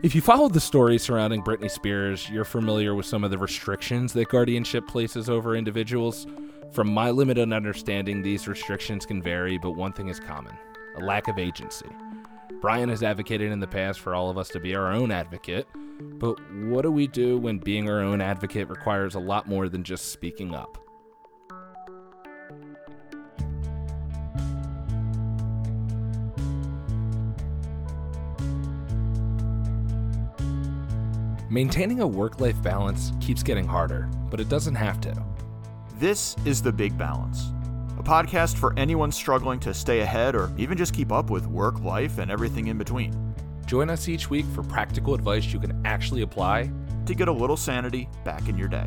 If 0.00 0.14
you 0.14 0.20
followed 0.20 0.52
the 0.52 0.60
story 0.60 0.96
surrounding 0.96 1.42
Britney 1.42 1.68
Spears, 1.68 2.30
you're 2.30 2.44
familiar 2.44 2.94
with 2.94 3.04
some 3.04 3.24
of 3.24 3.32
the 3.32 3.38
restrictions 3.38 4.12
that 4.12 4.28
guardianship 4.28 4.86
places 4.86 5.28
over 5.28 5.56
individuals. 5.56 6.24
From 6.70 6.86
my 6.86 7.10
limited 7.10 7.52
understanding, 7.52 8.22
these 8.22 8.46
restrictions 8.46 9.04
can 9.04 9.20
vary, 9.20 9.58
but 9.58 9.72
one 9.72 9.92
thing 9.92 10.08
is 10.08 10.20
common 10.20 10.56
a 10.96 11.00
lack 11.00 11.26
of 11.26 11.36
agency. 11.36 11.88
Brian 12.60 12.88
has 12.88 13.02
advocated 13.02 13.50
in 13.50 13.58
the 13.58 13.66
past 13.66 13.98
for 13.98 14.14
all 14.14 14.30
of 14.30 14.38
us 14.38 14.48
to 14.50 14.60
be 14.60 14.76
our 14.76 14.92
own 14.92 15.10
advocate, 15.10 15.66
but 16.00 16.38
what 16.52 16.82
do 16.82 16.92
we 16.92 17.08
do 17.08 17.36
when 17.36 17.58
being 17.58 17.90
our 17.90 18.00
own 18.00 18.20
advocate 18.20 18.68
requires 18.68 19.16
a 19.16 19.20
lot 19.20 19.48
more 19.48 19.68
than 19.68 19.82
just 19.82 20.12
speaking 20.12 20.54
up? 20.54 20.78
Maintaining 31.58 31.98
a 31.98 32.06
work 32.06 32.38
life 32.38 32.62
balance 32.62 33.10
keeps 33.20 33.42
getting 33.42 33.66
harder, 33.66 34.08
but 34.30 34.38
it 34.38 34.48
doesn't 34.48 34.76
have 34.76 35.00
to. 35.00 35.24
This 35.96 36.36
is 36.44 36.62
The 36.62 36.70
Big 36.70 36.96
Balance, 36.96 37.50
a 37.98 38.02
podcast 38.04 38.56
for 38.56 38.78
anyone 38.78 39.10
struggling 39.10 39.58
to 39.58 39.74
stay 39.74 39.98
ahead 39.98 40.36
or 40.36 40.52
even 40.56 40.78
just 40.78 40.94
keep 40.94 41.10
up 41.10 41.30
with 41.30 41.48
work, 41.48 41.80
life, 41.80 42.18
and 42.18 42.30
everything 42.30 42.68
in 42.68 42.78
between. 42.78 43.34
Join 43.66 43.90
us 43.90 44.08
each 44.08 44.30
week 44.30 44.46
for 44.54 44.62
practical 44.62 45.14
advice 45.14 45.52
you 45.52 45.58
can 45.58 45.84
actually 45.84 46.22
apply 46.22 46.70
to 47.06 47.14
get 47.16 47.26
a 47.26 47.32
little 47.32 47.56
sanity 47.56 48.08
back 48.22 48.48
in 48.48 48.56
your 48.56 48.68
day. 48.68 48.86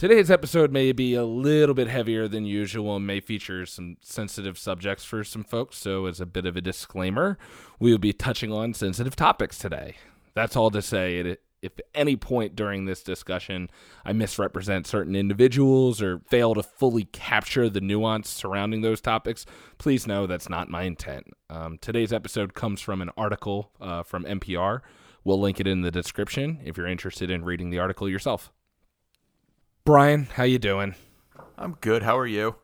Today's 0.00 0.30
episode 0.30 0.72
may 0.72 0.92
be 0.92 1.14
a 1.14 1.26
little 1.26 1.74
bit 1.74 1.86
heavier 1.86 2.26
than 2.26 2.46
usual 2.46 2.96
and 2.96 3.06
may 3.06 3.20
feature 3.20 3.66
some 3.66 3.98
sensitive 4.00 4.56
subjects 4.56 5.04
for 5.04 5.22
some 5.22 5.44
folks. 5.44 5.76
So, 5.76 6.06
as 6.06 6.22
a 6.22 6.24
bit 6.24 6.46
of 6.46 6.56
a 6.56 6.62
disclaimer, 6.62 7.36
we 7.78 7.90
will 7.90 7.98
be 7.98 8.14
touching 8.14 8.50
on 8.50 8.72
sensitive 8.72 9.14
topics 9.14 9.58
today. 9.58 9.96
That's 10.32 10.56
all 10.56 10.70
to 10.70 10.80
say, 10.80 11.18
if 11.60 11.78
at 11.78 11.84
any 11.94 12.16
point 12.16 12.56
during 12.56 12.86
this 12.86 13.02
discussion 13.02 13.68
I 14.02 14.14
misrepresent 14.14 14.86
certain 14.86 15.14
individuals 15.14 16.00
or 16.00 16.20
fail 16.30 16.54
to 16.54 16.62
fully 16.62 17.04
capture 17.04 17.68
the 17.68 17.82
nuance 17.82 18.30
surrounding 18.30 18.80
those 18.80 19.02
topics, 19.02 19.44
please 19.76 20.06
know 20.06 20.26
that's 20.26 20.48
not 20.48 20.70
my 20.70 20.84
intent. 20.84 21.26
Um, 21.50 21.76
today's 21.76 22.10
episode 22.10 22.54
comes 22.54 22.80
from 22.80 23.02
an 23.02 23.10
article 23.18 23.70
uh, 23.82 24.02
from 24.02 24.24
NPR. 24.24 24.80
We'll 25.24 25.40
link 25.40 25.60
it 25.60 25.66
in 25.66 25.82
the 25.82 25.90
description 25.90 26.60
if 26.64 26.78
you're 26.78 26.86
interested 26.86 27.30
in 27.30 27.44
reading 27.44 27.68
the 27.68 27.80
article 27.80 28.08
yourself. 28.08 28.50
Brian, 29.84 30.24
how 30.34 30.44
you 30.44 30.58
doing? 30.58 30.94
I'm 31.58 31.76
good. 31.80 32.02
How 32.02 32.18
are 32.18 32.26
you? 32.26 32.56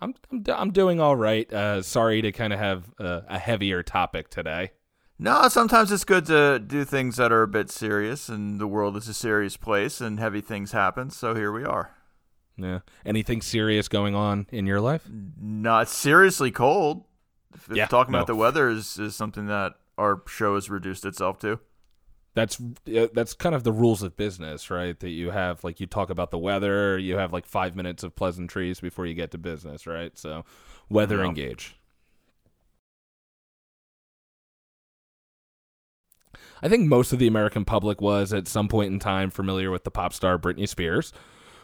I'm 0.00 0.14
I'm, 0.30 0.44
I'm 0.48 0.70
doing 0.70 1.00
all 1.00 1.16
right. 1.16 1.50
Uh, 1.52 1.82
sorry 1.82 2.22
to 2.22 2.32
kind 2.32 2.52
of 2.52 2.58
have 2.58 2.84
a, 2.98 3.24
a 3.28 3.38
heavier 3.38 3.82
topic 3.82 4.30
today. 4.30 4.70
No, 5.18 5.48
sometimes 5.48 5.92
it's 5.92 6.04
good 6.04 6.24
to 6.26 6.58
do 6.58 6.84
things 6.84 7.16
that 7.16 7.30
are 7.32 7.42
a 7.42 7.48
bit 7.48 7.70
serious, 7.70 8.28
and 8.30 8.58
the 8.58 8.66
world 8.66 8.96
is 8.96 9.06
a 9.08 9.14
serious 9.14 9.56
place, 9.58 10.00
and 10.00 10.18
heavy 10.18 10.40
things 10.40 10.72
happen. 10.72 11.10
So 11.10 11.34
here 11.34 11.52
we 11.52 11.64
are. 11.64 11.94
Yeah. 12.56 12.80
Anything 13.04 13.42
serious 13.42 13.88
going 13.88 14.14
on 14.14 14.46
in 14.50 14.66
your 14.66 14.80
life? 14.80 15.06
Not 15.10 15.88
seriously 15.88 16.50
cold. 16.50 17.04
If 17.54 17.68
Yeah, 17.74 17.86
talking 17.86 18.12
no. 18.12 18.18
about 18.18 18.26
the 18.28 18.34
weather 18.34 18.68
is, 18.70 18.98
is 18.98 19.14
something 19.14 19.46
that 19.46 19.74
our 19.98 20.22
show 20.26 20.54
has 20.54 20.70
reduced 20.70 21.04
itself 21.04 21.38
to. 21.40 21.60
That's 22.34 22.60
that's 23.12 23.34
kind 23.34 23.54
of 23.54 23.64
the 23.64 23.72
rules 23.72 24.02
of 24.02 24.16
business, 24.16 24.70
right? 24.70 24.98
That 25.00 25.10
you 25.10 25.30
have 25.30 25.64
like 25.64 25.80
you 25.80 25.86
talk 25.86 26.10
about 26.10 26.30
the 26.30 26.38
weather, 26.38 26.96
you 26.98 27.16
have 27.16 27.32
like 27.32 27.44
five 27.44 27.74
minutes 27.74 28.04
of 28.04 28.14
pleasantries 28.14 28.80
before 28.80 29.06
you 29.06 29.14
get 29.14 29.32
to 29.32 29.38
business, 29.38 29.86
right? 29.86 30.16
So, 30.16 30.44
weather 30.88 31.24
engage. 31.24 31.76
I 36.62 36.68
think 36.68 36.86
most 36.86 37.12
of 37.12 37.18
the 37.18 37.26
American 37.26 37.64
public 37.64 38.00
was 38.00 38.32
at 38.32 38.46
some 38.46 38.68
point 38.68 38.92
in 38.92 38.98
time 38.98 39.30
familiar 39.30 39.70
with 39.70 39.84
the 39.84 39.90
pop 39.90 40.12
star 40.12 40.38
Britney 40.38 40.68
Spears, 40.68 41.12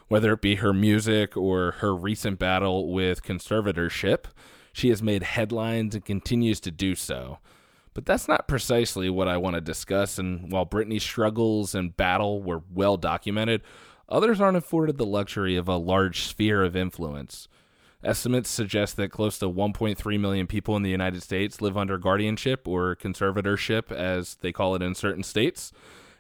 whether 0.09 0.33
it 0.33 0.41
be 0.41 0.57
her 0.57 0.73
music 0.73 1.37
or 1.37 1.73
her 1.73 1.95
recent 1.95 2.39
battle 2.39 2.93
with 2.93 3.23
conservatorship. 3.23 4.25
She 4.73 4.89
has 4.91 5.03
made 5.03 5.23
headlines 5.23 5.95
and 5.95 6.05
continues 6.05 6.61
to 6.61 6.71
do 6.71 6.95
so. 6.95 7.39
But 7.97 8.05
that's 8.05 8.29
not 8.29 8.47
precisely 8.47 9.09
what 9.09 9.27
I 9.27 9.39
want 9.39 9.55
to 9.55 9.61
discuss. 9.63 10.19
And 10.19 10.53
while 10.53 10.67
Britney's 10.67 11.03
struggles 11.03 11.75
and 11.75 11.97
battle 11.97 12.43
were 12.43 12.61
well 12.71 12.99
documented, 12.99 13.63
others 14.07 14.39
aren't 14.39 14.59
afforded 14.59 14.99
the 14.99 15.07
luxury 15.07 15.57
of 15.57 15.67
a 15.67 15.79
large 15.79 16.21
sphere 16.21 16.63
of 16.63 16.77
influence. 16.77 17.49
Estimates 18.05 18.51
suggest 18.51 18.97
that 18.97 19.11
close 19.11 19.39
to 19.39 19.49
1.3 19.49 20.21
million 20.21 20.47
people 20.47 20.77
in 20.77 20.83
the 20.83 20.91
United 20.91 21.23
States 21.23 21.63
live 21.63 21.79
under 21.79 21.97
guardianship 21.97 22.69
or 22.69 22.97
conservatorship, 22.97 23.91
as 23.91 24.35
they 24.43 24.53
call 24.53 24.75
it 24.75 24.83
in 24.83 24.95
certain 24.95 25.23
states. 25.23 25.73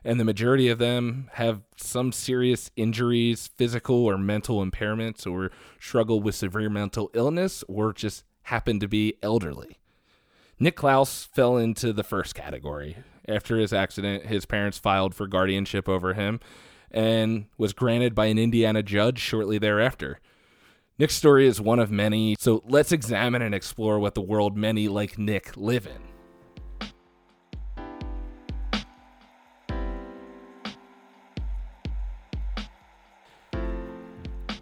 And 0.02 0.18
the 0.18 0.24
majority 0.24 0.70
of 0.70 0.78
them 0.78 1.28
have 1.34 1.60
some 1.76 2.10
serious 2.10 2.70
injuries, 2.76 3.48
physical 3.48 4.06
or 4.06 4.16
mental 4.16 4.64
impairments, 4.64 5.30
or 5.30 5.50
struggle 5.78 6.22
with 6.22 6.36
severe 6.36 6.70
mental 6.70 7.10
illness, 7.12 7.62
or 7.68 7.92
just 7.92 8.24
happen 8.44 8.80
to 8.80 8.88
be 8.88 9.18
elderly. 9.22 9.78
Nick 10.58 10.76
Clouse 10.76 11.28
fell 11.32 11.58
into 11.58 11.92
the 11.92 12.04
first 12.04 12.34
category. 12.34 12.96
After 13.28 13.58
his 13.58 13.72
accident, 13.72 14.26
his 14.26 14.46
parents 14.46 14.78
filed 14.78 15.14
for 15.14 15.26
guardianship 15.26 15.88
over 15.88 16.14
him 16.14 16.40
and 16.90 17.46
was 17.58 17.72
granted 17.72 18.14
by 18.14 18.26
an 18.26 18.38
Indiana 18.38 18.82
judge 18.82 19.18
shortly 19.18 19.58
thereafter. 19.58 20.20
Nick's 20.98 21.14
story 21.14 21.46
is 21.46 21.60
one 21.60 21.78
of 21.78 21.90
many, 21.90 22.36
so 22.38 22.62
let's 22.66 22.92
examine 22.92 23.42
and 23.42 23.54
explore 23.54 23.98
what 23.98 24.14
the 24.14 24.22
world 24.22 24.56
many 24.56 24.88
like 24.88 25.18
Nick 25.18 25.54
live 25.56 25.86
in. 25.86 26.15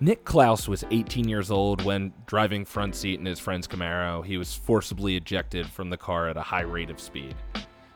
Nick 0.04 0.26
Clouse 0.26 0.69
was 0.69 0.84
18 0.91 1.26
years 1.31 1.50
old 1.50 1.82
when 1.82 2.12
driving 2.26 2.66
front 2.66 2.94
seat 2.94 3.19
in 3.19 3.25
his 3.25 3.38
friend's 3.38 3.66
Camaro. 3.66 4.22
He 4.22 4.37
was 4.37 4.53
forcibly 4.53 5.16
ejected 5.16 5.66
from 5.66 5.88
the 5.88 5.97
car 5.97 6.28
at 6.28 6.37
a 6.37 6.42
high 6.42 6.60
rate 6.60 6.91
of 6.91 7.00
speed. 7.00 7.34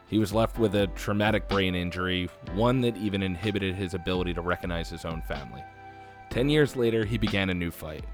He 0.06 0.18
was 0.18 0.32
left 0.32 0.58
with 0.58 0.74
a 0.74 0.86
traumatic 0.86 1.50
brain 1.50 1.74
injury, 1.74 2.30
one 2.54 2.80
that 2.80 2.96
even 2.96 3.22
inhibited 3.22 3.74
his 3.74 3.92
ability 3.92 4.32
to 4.32 4.40
recognize 4.40 4.88
his 4.88 5.04
own 5.04 5.20
family. 5.20 5.62
Ten 6.30 6.48
years 6.48 6.76
later, 6.76 7.04
he 7.04 7.18
began 7.18 7.50
a 7.50 7.54
new 7.54 7.70
fight, 7.70 8.06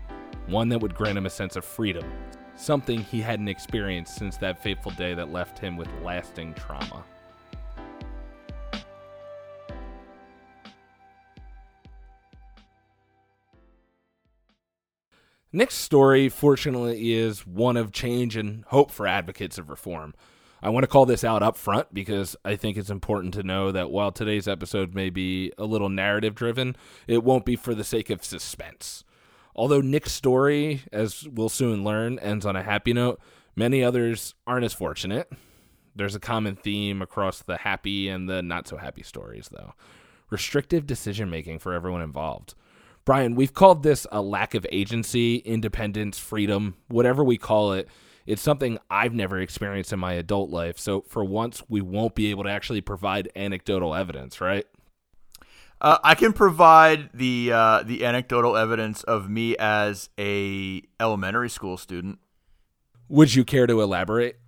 one 0.48 0.68
that 0.70 0.80
would 0.80 0.96
grant 0.96 1.16
him 1.16 1.26
a 1.26 1.30
sense 1.30 1.54
of 1.54 1.64
freedom, 1.64 2.12
something 2.56 2.98
he 2.98 3.20
hadn't 3.20 3.46
experienced 3.46 4.16
since 4.16 4.36
that 4.38 4.60
fateful 4.60 4.90
day 4.90 5.14
that 5.14 5.30
left 5.30 5.56
him 5.56 5.76
with 5.76 5.88
lasting 6.02 6.52
trauma. 6.54 7.04
Nick's 15.54 15.76
story, 15.76 16.28
fortunately, 16.28 17.12
is 17.12 17.46
one 17.46 17.76
of 17.76 17.92
change 17.92 18.36
and 18.36 18.64
hope 18.64 18.90
for 18.90 19.06
advocates 19.06 19.56
of 19.56 19.70
reform. 19.70 20.12
I 20.60 20.68
want 20.68 20.82
to 20.82 20.88
call 20.88 21.06
this 21.06 21.22
out 21.22 21.44
up 21.44 21.56
front 21.56 21.94
because 21.94 22.34
I 22.44 22.56
think 22.56 22.76
it's 22.76 22.90
important 22.90 23.34
to 23.34 23.44
know 23.44 23.70
that 23.70 23.92
while 23.92 24.10
today's 24.10 24.48
episode 24.48 24.96
may 24.96 25.10
be 25.10 25.52
a 25.56 25.64
little 25.64 25.88
narrative 25.88 26.34
driven, 26.34 26.74
it 27.06 27.22
won't 27.22 27.44
be 27.44 27.54
for 27.54 27.72
the 27.72 27.84
sake 27.84 28.10
of 28.10 28.24
suspense. 28.24 29.04
Although 29.54 29.80
Nick's 29.80 30.10
story, 30.10 30.82
as 30.92 31.28
we'll 31.28 31.48
soon 31.48 31.84
learn, 31.84 32.18
ends 32.18 32.44
on 32.44 32.56
a 32.56 32.64
happy 32.64 32.92
note, 32.92 33.20
many 33.54 33.84
others 33.84 34.34
aren't 34.48 34.64
as 34.64 34.72
fortunate. 34.72 35.30
There's 35.94 36.16
a 36.16 36.20
common 36.20 36.56
theme 36.56 37.00
across 37.00 37.42
the 37.42 37.58
happy 37.58 38.08
and 38.08 38.28
the 38.28 38.42
not 38.42 38.66
so 38.66 38.76
happy 38.76 39.04
stories, 39.04 39.50
though 39.52 39.74
restrictive 40.30 40.84
decision 40.84 41.30
making 41.30 41.60
for 41.60 41.72
everyone 41.72 42.02
involved. 42.02 42.54
Brian, 43.04 43.34
we've 43.34 43.52
called 43.52 43.82
this 43.82 44.06
a 44.10 44.22
lack 44.22 44.54
of 44.54 44.66
agency, 44.72 45.36
independence, 45.36 46.18
freedom, 46.18 46.76
whatever 46.88 47.22
we 47.22 47.36
call 47.36 47.72
it. 47.72 47.88
It's 48.26 48.40
something 48.40 48.78
I've 48.88 49.12
never 49.12 49.38
experienced 49.38 49.92
in 49.92 49.98
my 49.98 50.14
adult 50.14 50.48
life. 50.48 50.78
So 50.78 51.02
for 51.02 51.22
once, 51.22 51.62
we 51.68 51.82
won't 51.82 52.14
be 52.14 52.30
able 52.30 52.44
to 52.44 52.50
actually 52.50 52.80
provide 52.80 53.28
anecdotal 53.36 53.94
evidence, 53.94 54.40
right? 54.40 54.64
Uh, 55.80 55.98
I 56.02 56.14
can 56.14 56.32
provide 56.32 57.10
the 57.12 57.52
uh, 57.52 57.82
the 57.82 58.06
anecdotal 58.06 58.56
evidence 58.56 59.02
of 59.02 59.28
me 59.28 59.54
as 59.58 60.08
a 60.18 60.82
elementary 60.98 61.50
school 61.50 61.76
student. 61.76 62.20
Would 63.08 63.34
you 63.34 63.44
care 63.44 63.66
to 63.66 63.82
elaborate? 63.82 64.38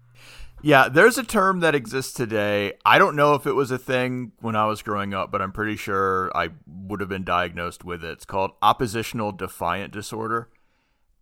Yeah, 0.66 0.88
there's 0.88 1.16
a 1.16 1.22
term 1.22 1.60
that 1.60 1.76
exists 1.76 2.12
today. 2.12 2.72
I 2.84 2.98
don't 2.98 3.14
know 3.14 3.34
if 3.34 3.46
it 3.46 3.52
was 3.52 3.70
a 3.70 3.78
thing 3.78 4.32
when 4.40 4.56
I 4.56 4.66
was 4.66 4.82
growing 4.82 5.14
up, 5.14 5.30
but 5.30 5.40
I'm 5.40 5.52
pretty 5.52 5.76
sure 5.76 6.28
I 6.36 6.48
would 6.66 6.98
have 6.98 7.08
been 7.08 7.22
diagnosed 7.22 7.84
with 7.84 8.02
it. 8.02 8.10
It's 8.10 8.24
called 8.24 8.50
oppositional 8.60 9.30
defiant 9.30 9.92
disorder. 9.92 10.48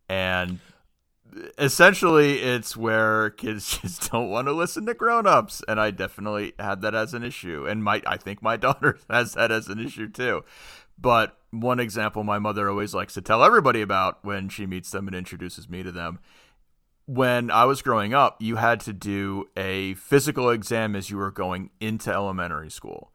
And 0.09 0.61
essentially, 1.59 2.39
it's 2.39 2.75
where 2.75 3.29
kids 3.29 3.79
just 3.83 4.11
don't 4.11 4.31
want 4.31 4.49
to 4.49 4.53
listen 4.55 4.87
to 4.87 4.95
grown-ups, 4.95 5.63
and 5.69 5.79
I 5.79 5.91
definitely 5.91 6.55
had 6.59 6.81
that 6.81 6.95
as 6.95 7.13
an 7.13 7.23
issue, 7.23 7.67
and 7.69 7.85
my 7.85 8.01
I 8.07 8.17
think 8.17 8.41
my 8.41 8.57
daughter 8.67 8.99
has 9.11 9.35
that 9.35 9.53
as 9.53 9.69
an 9.69 9.79
issue 9.79 10.09
too. 10.09 10.43
But 10.97 11.37
one 11.51 11.81
example 11.81 12.25
my 12.25 12.39
mother 12.39 12.71
always 12.71 12.95
likes 12.95 13.13
to 13.13 13.21
tell 13.21 13.45
everybody 13.45 13.83
about 13.83 14.25
when 14.25 14.49
she 14.49 14.65
meets 14.65 14.91
them 14.91 15.07
and 15.07 15.15
introduces 15.15 15.69
me 15.69 15.83
to 15.83 15.93
them. 15.93 16.21
When 17.07 17.51
I 17.51 17.65
was 17.65 17.83
growing 17.83 18.15
up, 18.15 18.41
you 18.41 18.57
had 18.57 18.81
to 18.81 18.93
do 18.93 19.49
a 19.57 19.95
physical 19.95 20.51
exam 20.51 20.97
as 20.97 21.11
you 21.11 21.19
were 21.19 21.31
going 21.31 21.71
into 21.81 22.11
elementary 22.11 22.71
school. 22.71 23.13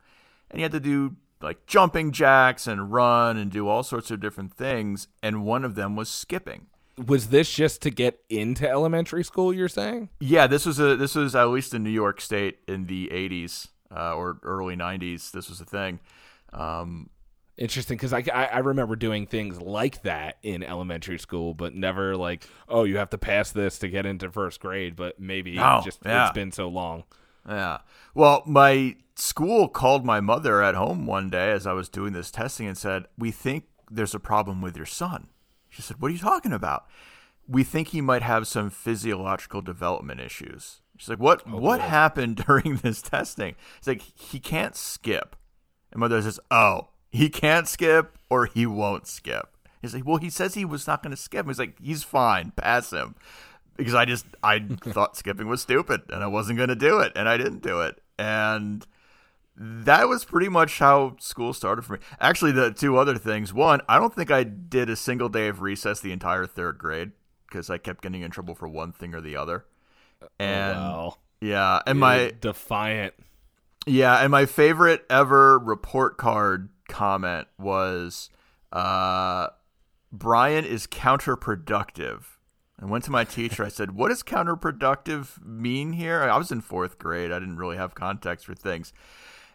And 0.51 0.59
you 0.59 0.63
had 0.63 0.71
to 0.73 0.79
do 0.79 1.15
like 1.41 1.65
jumping 1.65 2.11
jacks 2.11 2.67
and 2.67 2.91
run 2.91 3.37
and 3.37 3.51
do 3.51 3.67
all 3.67 3.83
sorts 3.83 4.11
of 4.11 4.19
different 4.19 4.53
things. 4.53 5.07
And 5.23 5.43
one 5.43 5.65
of 5.65 5.75
them 5.75 5.95
was 5.95 6.09
skipping. 6.09 6.67
Was 7.03 7.29
this 7.29 7.51
just 7.51 7.81
to 7.83 7.89
get 7.89 8.19
into 8.29 8.69
elementary 8.69 9.23
school? 9.23 9.53
You're 9.53 9.69
saying? 9.69 10.09
Yeah, 10.19 10.47
this 10.47 10.65
was 10.65 10.79
a 10.79 10.97
this 10.97 11.15
was 11.15 11.33
at 11.33 11.45
least 11.45 11.73
in 11.73 11.83
New 11.83 11.89
York 11.89 12.19
State 12.19 12.59
in 12.67 12.87
the 12.87 13.07
'80s 13.07 13.69
uh, 13.95 14.15
or 14.15 14.39
early 14.43 14.75
'90s. 14.75 15.31
This 15.31 15.49
was 15.49 15.61
a 15.61 15.65
thing. 15.65 16.01
Um, 16.51 17.09
Interesting, 17.59 17.97
because 17.97 18.13
I, 18.13 18.23
I, 18.33 18.45
I 18.45 18.57
remember 18.59 18.95
doing 18.95 19.27
things 19.27 19.59
like 19.61 20.01
that 20.03 20.37
in 20.43 20.63
elementary 20.63 21.19
school, 21.19 21.53
but 21.53 21.75
never 21.75 22.15
like, 22.15 22.47
oh, 22.69 22.85
you 22.85 22.95
have 22.97 23.09
to 23.09 23.17
pass 23.17 23.51
this 23.51 23.77
to 23.79 23.89
get 23.89 24.05
into 24.05 24.31
first 24.31 24.61
grade. 24.61 24.95
But 24.95 25.19
maybe 25.19 25.59
Oh, 25.59 25.81
just 25.83 25.99
yeah. 26.05 26.27
it's 26.27 26.33
been 26.33 26.53
so 26.53 26.69
long. 26.69 27.03
Yeah. 27.47 27.79
Well, 28.13 28.43
my 28.45 28.95
school 29.15 29.67
called 29.67 30.05
my 30.05 30.21
mother 30.21 30.63
at 30.63 30.75
home 30.75 31.05
one 31.05 31.29
day 31.29 31.51
as 31.51 31.67
I 31.67 31.73
was 31.73 31.89
doing 31.89 32.13
this 32.13 32.31
testing 32.31 32.65
and 32.65 32.77
said, 32.77 33.07
We 33.17 33.29
think 33.29 33.65
there's 33.91 34.15
a 34.15 34.19
problem 34.21 34.61
with 34.61 34.77
your 34.77 34.85
son. 34.85 35.27
She 35.67 35.81
said, 35.81 35.97
What 35.99 36.11
are 36.11 36.13
you 36.13 36.19
talking 36.19 36.53
about? 36.53 36.87
We 37.45 37.65
think 37.65 37.89
he 37.89 37.99
might 37.99 38.21
have 38.21 38.47
some 38.47 38.69
physiological 38.69 39.61
development 39.61 40.21
issues. 40.21 40.79
She's 40.95 41.09
like, 41.09 41.19
What 41.19 41.43
oh, 41.45 41.57
what 41.57 41.81
boy. 41.81 41.87
happened 41.87 42.37
during 42.47 42.77
this 42.77 43.01
testing? 43.01 43.55
It's 43.79 43.87
like 43.87 44.01
he 44.01 44.39
can't 44.39 44.77
skip. 44.77 45.35
And 45.91 45.99
mother 45.99 46.21
says, 46.21 46.39
Oh, 46.49 46.89
he 47.09 47.29
can't 47.29 47.67
skip 47.67 48.17
or 48.29 48.45
he 48.45 48.65
won't 48.65 49.07
skip. 49.07 49.55
He's 49.81 49.93
like, 49.93 50.05
Well, 50.05 50.17
he 50.17 50.29
says 50.29 50.53
he 50.53 50.65
was 50.65 50.87
not 50.87 51.03
gonna 51.03 51.17
skip. 51.17 51.45
He's 51.47 51.59
like, 51.59 51.79
He's 51.81 52.03
fine, 52.03 52.51
pass 52.55 52.91
him 52.91 53.15
because 53.77 53.95
I 53.95 54.05
just 54.05 54.25
I 54.43 54.59
thought 54.81 55.17
skipping 55.17 55.47
was 55.47 55.61
stupid 55.61 56.01
and 56.09 56.23
I 56.23 56.27
wasn't 56.27 56.57
going 56.57 56.69
to 56.69 56.75
do 56.75 56.99
it 56.99 57.13
and 57.15 57.27
I 57.27 57.37
didn't 57.37 57.63
do 57.63 57.81
it 57.81 58.01
and 58.19 58.85
that 59.59 60.07
was 60.07 60.23
pretty 60.23 60.47
much 60.47 60.79
how 60.79 61.17
school 61.19 61.53
started 61.53 61.81
for 61.83 61.93
me. 61.93 61.99
Actually, 62.21 62.53
the 62.53 62.71
two 62.71 62.97
other 62.97 63.17
things. 63.17 63.53
One, 63.53 63.81
I 63.89 63.99
don't 63.99 64.15
think 64.15 64.31
I 64.31 64.43
did 64.43 64.89
a 64.89 64.95
single 64.95 65.27
day 65.27 65.49
of 65.49 65.61
recess 65.61 65.99
the 65.99 66.13
entire 66.13 66.45
third 66.45 66.77
grade 66.77 67.11
because 67.47 67.69
I 67.69 67.77
kept 67.77 68.01
getting 68.01 68.21
in 68.21 68.31
trouble 68.31 68.55
for 68.55 68.69
one 68.69 68.93
thing 68.93 69.13
or 69.13 69.19
the 69.19 69.35
other. 69.35 69.65
Oh, 70.21 70.27
and 70.39 70.77
oh, 70.77 70.81
well, 70.81 71.17
yeah, 71.41 71.81
and 71.85 71.99
my 71.99 72.33
defiant. 72.39 73.15
yeah, 73.85 74.17
and 74.17 74.31
my 74.31 74.45
favorite 74.45 75.05
ever 75.09 75.59
report 75.59 76.17
card 76.17 76.69
comment 76.89 77.47
was 77.57 78.29
uh 78.73 79.47
Brian 80.11 80.65
is 80.65 80.87
counterproductive. 80.87 82.23
I 82.81 82.85
went 82.85 83.03
to 83.03 83.11
my 83.11 83.23
teacher. 83.23 83.63
I 83.63 83.67
said, 83.69 83.91
"What 83.91 84.09
does 84.09 84.23
counterproductive 84.23 85.43
mean 85.45 85.93
here?" 85.93 86.23
I 86.23 86.37
was 86.37 86.51
in 86.51 86.61
4th 86.61 86.97
grade. 86.97 87.31
I 87.31 87.39
didn't 87.39 87.57
really 87.57 87.77
have 87.77 87.93
context 87.93 88.45
for 88.45 88.55
things. 88.55 88.91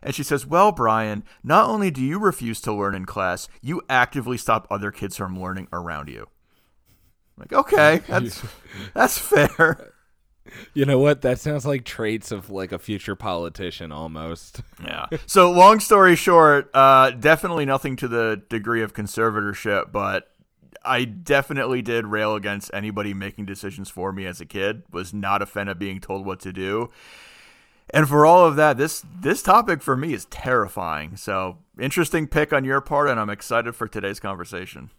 And 0.02 0.14
she 0.14 0.22
says, 0.22 0.46
"Well, 0.46 0.70
Brian, 0.70 1.24
not 1.42 1.68
only 1.68 1.90
do 1.90 2.02
you 2.02 2.18
refuse 2.18 2.60
to 2.62 2.72
learn 2.72 2.94
in 2.94 3.06
class, 3.06 3.48
you 3.62 3.82
actively 3.88 4.36
stop 4.36 4.66
other 4.70 4.90
kids 4.90 5.16
from 5.16 5.40
learning 5.40 5.68
around 5.72 6.08
you." 6.08 6.28
I'm 7.36 7.40
like, 7.40 7.52
"Okay, 7.52 8.02
that's 8.08 8.42
that's 8.92 9.18
fair." 9.18 9.93
You 10.74 10.84
know 10.84 10.98
what? 10.98 11.22
That 11.22 11.38
sounds 11.38 11.64
like 11.64 11.84
traits 11.84 12.30
of 12.30 12.50
like 12.50 12.72
a 12.72 12.78
future 12.78 13.16
politician 13.16 13.92
almost. 13.92 14.60
Yeah. 14.84 15.06
So 15.26 15.50
long 15.50 15.80
story 15.80 16.14
short, 16.14 16.70
uh, 16.74 17.10
definitely 17.12 17.64
nothing 17.64 17.96
to 17.96 18.08
the 18.08 18.42
degree 18.50 18.82
of 18.82 18.92
conservatorship, 18.92 19.92
but 19.92 20.30
I 20.84 21.04
definitely 21.04 21.80
did 21.80 22.06
rail 22.06 22.34
against 22.34 22.70
anybody 22.74 23.14
making 23.14 23.46
decisions 23.46 23.88
for 23.88 24.12
me 24.12 24.26
as 24.26 24.40
a 24.40 24.44
kid. 24.44 24.82
Was 24.92 25.14
not 25.14 25.40
a 25.40 25.46
fan 25.46 25.68
of 25.68 25.78
being 25.78 26.00
told 26.00 26.26
what 26.26 26.40
to 26.40 26.52
do. 26.52 26.90
And 27.90 28.08
for 28.08 28.26
all 28.26 28.44
of 28.46 28.56
that, 28.56 28.76
this 28.76 29.04
this 29.20 29.42
topic 29.42 29.80
for 29.82 29.96
me 29.96 30.12
is 30.12 30.26
terrifying. 30.26 31.16
So 31.16 31.58
interesting 31.78 32.26
pick 32.26 32.52
on 32.52 32.64
your 32.64 32.80
part, 32.80 33.08
and 33.08 33.18
I'm 33.18 33.30
excited 33.30 33.74
for 33.74 33.88
today's 33.88 34.20
conversation. 34.20 34.90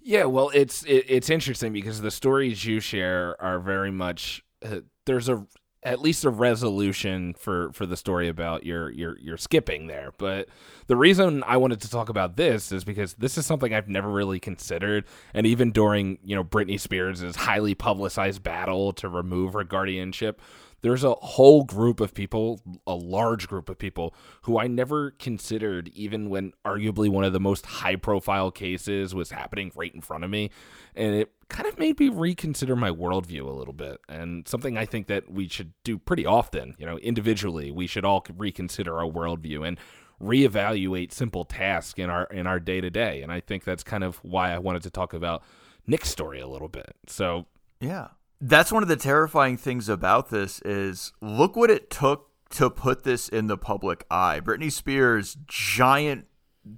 Yeah, 0.00 0.24
well, 0.24 0.50
it's 0.54 0.84
it, 0.84 1.04
it's 1.08 1.30
interesting 1.30 1.72
because 1.72 2.00
the 2.00 2.10
stories 2.10 2.64
you 2.64 2.80
share 2.80 3.40
are 3.40 3.58
very 3.58 3.90
much 3.90 4.42
uh, 4.64 4.80
there's 5.06 5.28
a 5.28 5.46
at 5.84 6.00
least 6.00 6.24
a 6.24 6.30
resolution 6.30 7.34
for 7.34 7.72
for 7.72 7.86
the 7.86 7.96
story 7.96 8.28
about 8.28 8.64
your 8.64 8.90
your 8.90 9.18
your 9.18 9.36
skipping 9.36 9.86
there. 9.86 10.12
But 10.18 10.48
the 10.86 10.96
reason 10.96 11.44
I 11.44 11.56
wanted 11.56 11.80
to 11.82 11.90
talk 11.90 12.08
about 12.08 12.36
this 12.36 12.72
is 12.72 12.84
because 12.84 13.14
this 13.14 13.38
is 13.38 13.46
something 13.46 13.72
I've 13.72 13.88
never 13.88 14.08
really 14.10 14.40
considered, 14.40 15.04
and 15.32 15.46
even 15.46 15.70
during 15.70 16.18
you 16.24 16.34
know 16.34 16.44
Britney 16.44 16.80
Spears' 16.80 17.36
highly 17.36 17.74
publicized 17.74 18.42
battle 18.42 18.92
to 18.94 19.08
remove 19.08 19.52
her 19.52 19.64
guardianship. 19.64 20.40
There's 20.80 21.04
a 21.04 21.14
whole 21.14 21.64
group 21.64 22.00
of 22.00 22.14
people, 22.14 22.60
a 22.86 22.94
large 22.94 23.48
group 23.48 23.68
of 23.68 23.78
people, 23.78 24.14
who 24.42 24.58
I 24.58 24.66
never 24.66 25.10
considered, 25.12 25.88
even 25.88 26.30
when 26.30 26.52
arguably 26.64 27.08
one 27.08 27.24
of 27.24 27.32
the 27.32 27.40
most 27.40 27.66
high 27.66 27.96
profile 27.96 28.50
cases 28.50 29.14
was 29.14 29.30
happening 29.30 29.72
right 29.74 29.94
in 29.94 30.00
front 30.00 30.24
of 30.24 30.30
me. 30.30 30.50
And 30.94 31.14
it 31.14 31.32
kind 31.48 31.68
of 31.68 31.78
made 31.78 31.98
me 31.98 32.08
reconsider 32.08 32.76
my 32.76 32.90
worldview 32.90 33.46
a 33.46 33.50
little 33.50 33.74
bit. 33.74 34.00
And 34.08 34.46
something 34.46 34.76
I 34.76 34.86
think 34.86 35.08
that 35.08 35.30
we 35.30 35.48
should 35.48 35.72
do 35.82 35.98
pretty 35.98 36.26
often, 36.26 36.74
you 36.78 36.86
know, 36.86 36.98
individually, 36.98 37.70
we 37.70 37.86
should 37.86 38.04
all 38.04 38.24
reconsider 38.36 38.98
our 38.98 39.10
worldview 39.10 39.66
and 39.66 39.78
reevaluate 40.22 41.12
simple 41.12 41.44
tasks 41.44 41.98
in 41.98 42.10
our 42.10 42.24
in 42.24 42.46
our 42.46 42.58
day 42.60 42.80
to 42.80 42.90
day. 42.90 43.22
And 43.22 43.32
I 43.32 43.40
think 43.40 43.64
that's 43.64 43.82
kind 43.82 44.04
of 44.04 44.16
why 44.18 44.52
I 44.52 44.58
wanted 44.58 44.82
to 44.82 44.90
talk 44.90 45.14
about 45.14 45.42
Nick's 45.86 46.10
story 46.10 46.40
a 46.40 46.48
little 46.48 46.68
bit. 46.68 46.96
So 47.06 47.46
Yeah. 47.80 48.08
That's 48.40 48.70
one 48.70 48.82
of 48.82 48.88
the 48.88 48.96
terrifying 48.96 49.56
things 49.56 49.88
about 49.88 50.30
this 50.30 50.60
is 50.62 51.12
look 51.20 51.56
what 51.56 51.70
it 51.70 51.90
took 51.90 52.30
to 52.50 52.70
put 52.70 53.02
this 53.02 53.28
in 53.28 53.46
the 53.46 53.58
public 53.58 54.04
eye. 54.10 54.40
Britney 54.40 54.70
Spears, 54.70 55.36
giant 55.46 56.26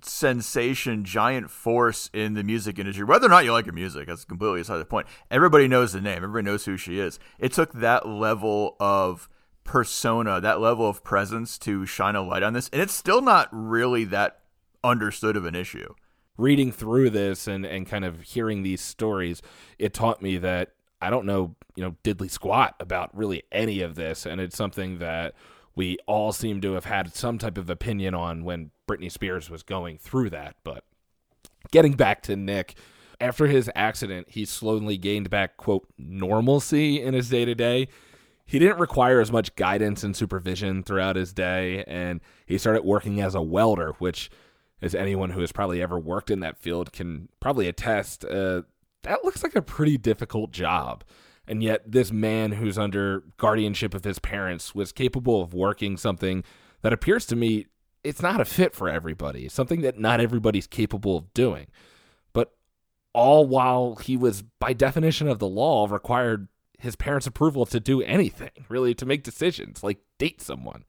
sensation, 0.02 1.04
giant 1.04 1.50
force 1.50 2.10
in 2.12 2.34
the 2.34 2.42
music 2.42 2.78
industry. 2.78 3.04
Whether 3.04 3.26
or 3.26 3.30
not 3.30 3.44
you 3.44 3.52
like 3.52 3.66
her 3.66 3.72
music, 3.72 4.06
that's 4.06 4.24
completely 4.24 4.62
aside 4.62 4.78
the 4.78 4.84
point. 4.84 5.06
Everybody 5.30 5.68
knows 5.68 5.92
the 5.92 6.00
name. 6.00 6.18
Everybody 6.18 6.44
knows 6.44 6.64
who 6.64 6.76
she 6.76 6.98
is. 6.98 7.18
It 7.38 7.52
took 7.52 7.72
that 7.74 8.08
level 8.08 8.76
of 8.80 9.28
persona, 9.64 10.40
that 10.40 10.60
level 10.60 10.88
of 10.88 11.04
presence 11.04 11.58
to 11.58 11.86
shine 11.86 12.16
a 12.16 12.22
light 12.22 12.42
on 12.42 12.54
this, 12.54 12.68
and 12.72 12.80
it's 12.80 12.94
still 12.94 13.20
not 13.20 13.48
really 13.52 14.04
that 14.04 14.40
understood 14.82 15.36
of 15.36 15.44
an 15.44 15.54
issue. 15.54 15.94
reading 16.40 16.72
through 16.72 17.10
this 17.10 17.46
and, 17.46 17.66
and 17.66 17.86
kind 17.86 18.04
of 18.04 18.22
hearing 18.22 18.62
these 18.62 18.80
stories, 18.80 19.42
it 19.78 19.92
taught 19.92 20.22
me 20.22 20.38
that 20.38 20.72
I 21.00 21.10
don't 21.10 21.26
know, 21.26 21.54
you 21.76 21.82
know, 21.82 21.96
diddly 22.04 22.30
squat 22.30 22.74
about 22.80 23.16
really 23.16 23.42
any 23.52 23.80
of 23.80 23.94
this. 23.94 24.26
And 24.26 24.40
it's 24.40 24.56
something 24.56 24.98
that 24.98 25.34
we 25.74 25.98
all 26.06 26.32
seem 26.32 26.60
to 26.60 26.72
have 26.72 26.84
had 26.84 27.14
some 27.14 27.38
type 27.38 27.56
of 27.56 27.70
opinion 27.70 28.14
on 28.14 28.44
when 28.44 28.70
Britney 28.88 29.10
Spears 29.10 29.48
was 29.48 29.62
going 29.62 29.98
through 29.98 30.30
that. 30.30 30.56
But 30.64 30.84
getting 31.70 31.94
back 31.94 32.22
to 32.22 32.36
Nick, 32.36 32.74
after 33.20 33.46
his 33.46 33.70
accident, 33.74 34.28
he 34.30 34.44
slowly 34.44 34.96
gained 34.96 35.30
back, 35.30 35.56
quote, 35.56 35.86
normalcy 35.98 37.02
in 37.02 37.14
his 37.14 37.28
day 37.28 37.44
to 37.44 37.54
day. 37.54 37.88
He 38.46 38.58
didn't 38.58 38.80
require 38.80 39.20
as 39.20 39.30
much 39.30 39.54
guidance 39.54 40.02
and 40.02 40.16
supervision 40.16 40.82
throughout 40.82 41.16
his 41.16 41.32
day, 41.32 41.84
and 41.86 42.20
he 42.46 42.58
started 42.58 42.82
working 42.82 43.20
as 43.20 43.34
a 43.34 43.42
welder, 43.42 43.92
which, 43.98 44.28
as 44.82 44.94
anyone 44.94 45.30
who 45.30 45.40
has 45.40 45.52
probably 45.52 45.80
ever 45.80 45.98
worked 45.98 46.30
in 46.30 46.40
that 46.40 46.58
field 46.58 46.92
can 46.92 47.28
probably 47.38 47.68
attest, 47.68 48.24
uh, 48.24 48.62
that 49.02 49.24
looks 49.24 49.42
like 49.42 49.56
a 49.56 49.62
pretty 49.62 49.96
difficult 49.98 50.50
job. 50.50 51.04
And 51.46 51.62
yet, 51.62 51.90
this 51.90 52.12
man 52.12 52.52
who's 52.52 52.78
under 52.78 53.24
guardianship 53.36 53.94
of 53.94 54.04
his 54.04 54.18
parents 54.18 54.74
was 54.74 54.92
capable 54.92 55.42
of 55.42 55.54
working 55.54 55.96
something 55.96 56.44
that 56.82 56.92
appears 56.92 57.26
to 57.26 57.36
me 57.36 57.66
it's 58.02 58.22
not 58.22 58.40
a 58.40 58.44
fit 58.44 58.74
for 58.74 58.88
everybody, 58.88 59.48
something 59.48 59.82
that 59.82 59.98
not 59.98 60.20
everybody's 60.20 60.66
capable 60.66 61.16
of 61.16 61.34
doing. 61.34 61.66
But 62.32 62.52
all 63.12 63.46
while 63.46 63.96
he 63.96 64.16
was, 64.16 64.42
by 64.58 64.72
definition 64.72 65.28
of 65.28 65.38
the 65.38 65.48
law, 65.48 65.86
required 65.86 66.48
his 66.78 66.96
parents' 66.96 67.26
approval 67.26 67.66
to 67.66 67.80
do 67.80 68.00
anything, 68.02 68.50
really, 68.68 68.94
to 68.94 69.06
make 69.06 69.22
decisions, 69.22 69.82
like 69.82 69.98
date 70.18 70.40
someone. 70.40 70.84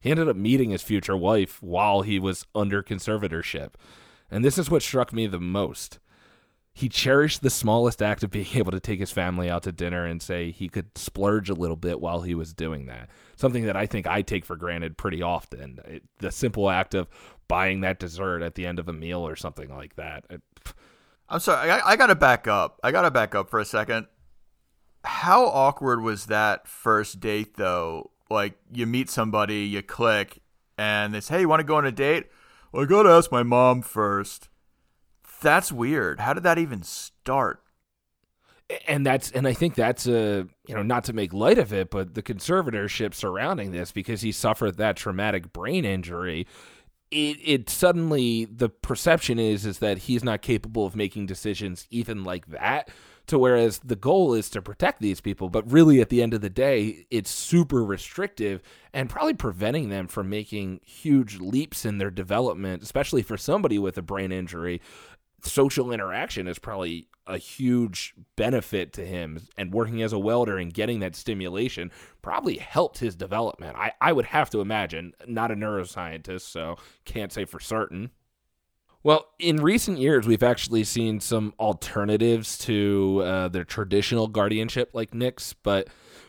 He 0.00 0.10
ended 0.10 0.28
up 0.28 0.36
meeting 0.36 0.70
his 0.70 0.82
future 0.82 1.16
wife 1.16 1.62
while 1.62 2.02
he 2.02 2.18
was 2.18 2.46
under 2.54 2.82
conservatorship. 2.82 3.74
And 4.30 4.44
this 4.44 4.58
is 4.58 4.70
what 4.70 4.82
struck 4.82 5.12
me 5.12 5.26
the 5.26 5.40
most. 5.40 5.98
He 6.78 6.88
cherished 6.88 7.42
the 7.42 7.50
smallest 7.50 8.00
act 8.00 8.22
of 8.22 8.30
being 8.30 8.46
able 8.54 8.70
to 8.70 8.78
take 8.78 9.00
his 9.00 9.10
family 9.10 9.50
out 9.50 9.64
to 9.64 9.72
dinner 9.72 10.04
and 10.04 10.22
say 10.22 10.52
he 10.52 10.68
could 10.68 10.96
splurge 10.96 11.50
a 11.50 11.54
little 11.54 11.76
bit 11.76 12.00
while 12.00 12.20
he 12.20 12.36
was 12.36 12.54
doing 12.54 12.86
that. 12.86 13.10
Something 13.34 13.66
that 13.66 13.76
I 13.76 13.86
think 13.86 14.06
I 14.06 14.22
take 14.22 14.44
for 14.44 14.54
granted 14.54 14.96
pretty 14.96 15.20
often. 15.20 15.80
It, 15.84 16.04
the 16.18 16.30
simple 16.30 16.70
act 16.70 16.94
of 16.94 17.08
buying 17.48 17.80
that 17.80 17.98
dessert 17.98 18.42
at 18.42 18.54
the 18.54 18.64
end 18.64 18.78
of 18.78 18.88
a 18.88 18.92
meal 18.92 19.26
or 19.26 19.34
something 19.34 19.68
like 19.68 19.96
that. 19.96 20.24
It, 20.30 20.40
I'm 21.28 21.40
sorry, 21.40 21.68
I, 21.68 21.80
I 21.80 21.96
got 21.96 22.06
to 22.06 22.14
back 22.14 22.46
up. 22.46 22.78
I 22.84 22.92
got 22.92 23.02
to 23.02 23.10
back 23.10 23.34
up 23.34 23.50
for 23.50 23.58
a 23.58 23.64
second. 23.64 24.06
How 25.02 25.46
awkward 25.46 26.00
was 26.00 26.26
that 26.26 26.68
first 26.68 27.18
date 27.18 27.56
though? 27.56 28.12
Like 28.30 28.56
you 28.72 28.86
meet 28.86 29.10
somebody, 29.10 29.64
you 29.64 29.82
click, 29.82 30.42
and 30.76 31.12
they 31.12 31.20
say, 31.20 31.34
"Hey, 31.34 31.40
you 31.40 31.48
want 31.48 31.58
to 31.58 31.64
go 31.64 31.76
on 31.76 31.86
a 31.86 31.90
date?" 31.90 32.26
Well, 32.70 32.84
I 32.84 32.86
gotta 32.86 33.10
ask 33.10 33.32
my 33.32 33.42
mom 33.42 33.82
first. 33.82 34.48
That's 35.40 35.70
weird. 35.70 36.20
How 36.20 36.32
did 36.32 36.42
that 36.42 36.58
even 36.58 36.82
start? 36.82 37.62
and 38.86 39.04
that's 39.04 39.30
and 39.30 39.46
I 39.48 39.54
think 39.54 39.74
that's 39.74 40.06
a 40.06 40.46
you 40.66 40.74
know 40.74 40.82
not 40.82 41.04
to 41.04 41.12
make 41.12 41.32
light 41.32 41.58
of 41.58 41.72
it, 41.72 41.90
but 41.90 42.14
the 42.14 42.22
conservatorship 42.22 43.14
surrounding 43.14 43.72
this 43.72 43.92
because 43.92 44.20
he 44.20 44.32
suffered 44.32 44.76
that 44.76 44.96
traumatic 44.96 45.52
brain 45.52 45.84
injury. 45.84 46.46
It 47.10 47.38
it 47.42 47.70
suddenly 47.70 48.44
the 48.44 48.68
perception 48.68 49.38
is 49.38 49.64
is 49.64 49.78
that 49.78 49.98
he's 49.98 50.22
not 50.22 50.42
capable 50.42 50.84
of 50.84 50.94
making 50.94 51.26
decisions 51.26 51.86
even 51.90 52.24
like 52.24 52.46
that. 52.48 52.90
To 53.28 53.38
whereas 53.38 53.80
the 53.80 53.96
goal 53.96 54.32
is 54.32 54.48
to 54.50 54.62
protect 54.62 55.02
these 55.02 55.20
people, 55.20 55.50
but 55.50 55.70
really 55.70 56.00
at 56.00 56.08
the 56.08 56.22
end 56.22 56.32
of 56.32 56.40
the 56.40 56.48
day, 56.48 57.04
it's 57.10 57.30
super 57.30 57.84
restrictive 57.84 58.62
and 58.94 59.10
probably 59.10 59.34
preventing 59.34 59.90
them 59.90 60.08
from 60.08 60.30
making 60.30 60.80
huge 60.82 61.38
leaps 61.38 61.84
in 61.84 61.98
their 61.98 62.10
development, 62.10 62.82
especially 62.82 63.20
for 63.20 63.36
somebody 63.36 63.78
with 63.78 63.98
a 63.98 64.02
brain 64.02 64.32
injury 64.32 64.80
social 65.42 65.92
interaction 65.92 66.48
is 66.48 66.58
probably 66.58 67.08
a 67.26 67.38
huge 67.38 68.14
benefit 68.36 68.92
to 68.94 69.04
him 69.04 69.46
and 69.56 69.72
working 69.72 70.02
as 70.02 70.12
a 70.12 70.18
welder 70.18 70.56
and 70.56 70.72
getting 70.72 71.00
that 71.00 71.14
stimulation 71.14 71.90
probably 72.22 72.56
helped 72.56 72.98
his 72.98 73.14
development. 73.14 73.76
I, 73.76 73.92
I 74.00 74.12
would 74.12 74.26
have 74.26 74.50
to 74.50 74.60
imagine 74.60 75.12
not 75.26 75.50
a 75.50 75.54
neuroscientist 75.54 76.42
so 76.42 76.76
can't 77.04 77.32
say 77.32 77.44
for 77.44 77.60
certain. 77.60 78.10
Well 79.02 79.26
in 79.38 79.58
recent 79.58 79.98
years 79.98 80.26
we've 80.26 80.42
actually 80.42 80.84
seen 80.84 81.20
some 81.20 81.54
alternatives 81.60 82.58
to 82.58 83.22
uh, 83.24 83.48
their 83.48 83.64
traditional 83.64 84.26
guardianship 84.26 84.90
like 84.92 85.14
nick's 85.14 85.52
but 85.52 85.88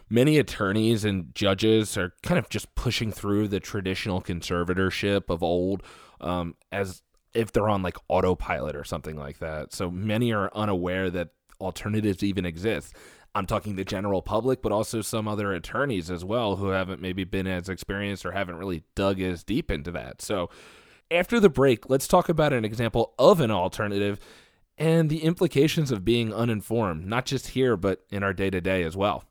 many 0.10 0.38
attorneys 0.38 1.06
and 1.06 1.34
judges 1.34 1.98
are 1.98 2.14
kind 2.24 2.38
of 2.38 2.50
just 2.50 2.76
pushing 2.76 3.12
through 3.12 3.48
the 3.48 3.60
traditional 3.60 4.22
conservatorship 4.22 5.30
of 5.30 5.42
old 5.42 5.82
um, 6.22 6.56
as 6.72 7.02
if 7.34 7.52
they're 7.52 7.70
on 7.70 7.82
like 7.82 7.98
autopilot 8.08 8.76
or 8.76 8.84
something 8.84 9.16
like 9.16 9.40
that. 9.40 9.74
So 9.74 9.90
many 9.92 10.34
are 10.34 10.52
unaware 10.54 11.10
that 11.12 11.30
alternatives 11.60 12.24
even 12.24 12.46
exist. 12.46 12.96
I'm 13.36 13.46
talking 13.46 13.76
the 13.76 13.86
general 13.86 14.22
public, 14.22 14.62
but 14.62 14.72
also 14.72 15.02
some 15.02 15.28
other 15.28 15.54
attorneys 15.54 16.10
as 16.10 16.26
well 16.26 16.56
who 16.56 16.70
haven't 16.70 17.02
maybe 17.02 17.24
been 17.24 17.48
as 17.48 17.70
experienced 17.70 18.26
or 18.26 18.32
haven't 18.32 18.56
really 18.58 18.84
dug 18.96 19.22
as 19.22 19.44
deep 19.44 19.70
into 19.70 19.92
that. 19.92 20.22
So 20.22 20.50
after 21.12 21.40
the 21.40 21.50
break, 21.50 21.90
let's 21.90 22.08
talk 22.08 22.30
about 22.30 22.54
an 22.54 22.66
example 22.66 23.14
of 23.20 23.40
an 23.40 23.52
alternative 23.52 24.20
and 24.78 25.10
the 25.10 25.24
implications 25.24 25.92
of 25.92 26.06
being 26.06 26.34
uninformed, 26.34 27.06
not 27.06 27.26
just 27.26 27.50
here, 27.50 27.76
but 27.76 28.04
in 28.10 28.24
our 28.24 28.34
day 28.34 28.50
to 28.50 28.62
day 28.62 28.84
as 28.84 28.98
well. 28.98 29.26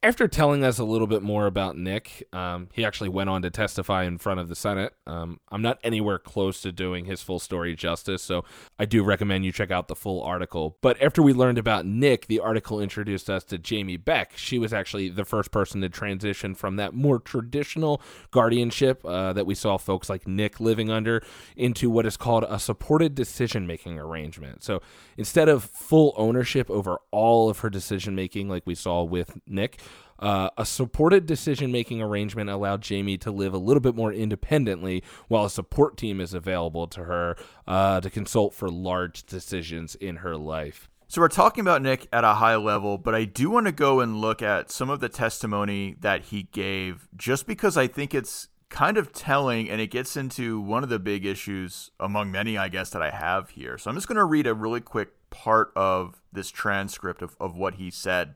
After 0.00 0.28
telling 0.28 0.62
us 0.62 0.78
a 0.78 0.84
little 0.84 1.08
bit 1.08 1.22
more 1.22 1.46
about 1.46 1.76
Nick, 1.76 2.22
um, 2.32 2.68
he 2.72 2.84
actually 2.84 3.08
went 3.08 3.28
on 3.28 3.42
to 3.42 3.50
testify 3.50 4.04
in 4.04 4.16
front 4.16 4.38
of 4.38 4.48
the 4.48 4.54
Senate. 4.54 4.94
Um, 5.08 5.40
I'm 5.50 5.60
not 5.60 5.80
anywhere 5.82 6.20
close 6.20 6.60
to 6.60 6.70
doing 6.70 7.06
his 7.06 7.20
full 7.20 7.40
story 7.40 7.74
justice, 7.74 8.22
so 8.22 8.44
I 8.78 8.84
do 8.84 9.02
recommend 9.02 9.44
you 9.44 9.50
check 9.50 9.72
out 9.72 9.88
the 9.88 9.96
full 9.96 10.22
article. 10.22 10.76
But 10.82 11.02
after 11.02 11.20
we 11.20 11.32
learned 11.32 11.58
about 11.58 11.84
Nick, 11.84 12.28
the 12.28 12.38
article 12.38 12.80
introduced 12.80 13.28
us 13.28 13.42
to 13.44 13.58
Jamie 13.58 13.96
Beck. 13.96 14.36
She 14.36 14.56
was 14.56 14.72
actually 14.72 15.08
the 15.08 15.24
first 15.24 15.50
person 15.50 15.80
to 15.80 15.88
transition 15.88 16.54
from 16.54 16.76
that 16.76 16.94
more 16.94 17.18
traditional 17.18 18.00
guardianship 18.30 19.04
uh, 19.04 19.32
that 19.32 19.46
we 19.46 19.56
saw 19.56 19.78
folks 19.78 20.08
like 20.08 20.28
Nick 20.28 20.60
living 20.60 20.90
under 20.90 21.24
into 21.56 21.90
what 21.90 22.06
is 22.06 22.16
called 22.16 22.44
a 22.48 22.60
supported 22.60 23.16
decision 23.16 23.66
making 23.66 23.98
arrangement. 23.98 24.62
So 24.62 24.80
instead 25.16 25.48
of 25.48 25.64
full 25.64 26.14
ownership 26.16 26.70
over 26.70 26.98
all 27.10 27.50
of 27.50 27.58
her 27.60 27.70
decision 27.70 28.14
making, 28.14 28.48
like 28.48 28.62
we 28.64 28.76
saw 28.76 29.02
with 29.02 29.36
Nick, 29.44 29.80
uh, 30.18 30.50
a 30.58 30.66
supported 30.66 31.26
decision 31.26 31.70
making 31.70 32.02
arrangement 32.02 32.50
allowed 32.50 32.82
Jamie 32.82 33.18
to 33.18 33.30
live 33.30 33.54
a 33.54 33.58
little 33.58 33.80
bit 33.80 33.94
more 33.94 34.12
independently 34.12 35.02
while 35.28 35.44
a 35.44 35.50
support 35.50 35.96
team 35.96 36.20
is 36.20 36.34
available 36.34 36.86
to 36.88 37.04
her 37.04 37.36
uh, 37.66 38.00
to 38.00 38.10
consult 38.10 38.54
for 38.54 38.68
large 38.68 39.24
decisions 39.24 39.94
in 39.94 40.16
her 40.16 40.36
life. 40.36 40.88
So 41.10 41.22
we're 41.22 41.28
talking 41.28 41.62
about 41.62 41.80
Nick 41.80 42.06
at 42.12 42.24
a 42.24 42.34
high 42.34 42.56
level, 42.56 42.98
but 42.98 43.14
I 43.14 43.24
do 43.24 43.48
want 43.48 43.66
to 43.66 43.72
go 43.72 44.00
and 44.00 44.20
look 44.20 44.42
at 44.42 44.70
some 44.70 44.90
of 44.90 45.00
the 45.00 45.08
testimony 45.08 45.96
that 46.00 46.24
he 46.24 46.48
gave 46.52 47.08
just 47.16 47.46
because 47.46 47.78
I 47.78 47.86
think 47.86 48.14
it's 48.14 48.48
kind 48.68 48.98
of 48.98 49.12
telling 49.14 49.70
and 49.70 49.80
it 49.80 49.86
gets 49.86 50.18
into 50.18 50.60
one 50.60 50.82
of 50.82 50.90
the 50.90 50.98
big 50.98 51.24
issues 51.24 51.90
among 51.98 52.30
many, 52.30 52.58
I 52.58 52.68
guess, 52.68 52.90
that 52.90 53.00
I 53.00 53.08
have 53.08 53.50
here. 53.50 53.78
So 53.78 53.88
I'm 53.88 53.96
just 53.96 54.06
going 54.06 54.16
to 54.16 54.24
read 54.24 54.46
a 54.46 54.52
really 54.52 54.82
quick 54.82 55.08
part 55.30 55.72
of 55.74 56.20
this 56.30 56.50
transcript 56.50 57.22
of, 57.22 57.36
of 57.40 57.56
what 57.56 57.76
he 57.76 57.90
said 57.90 58.34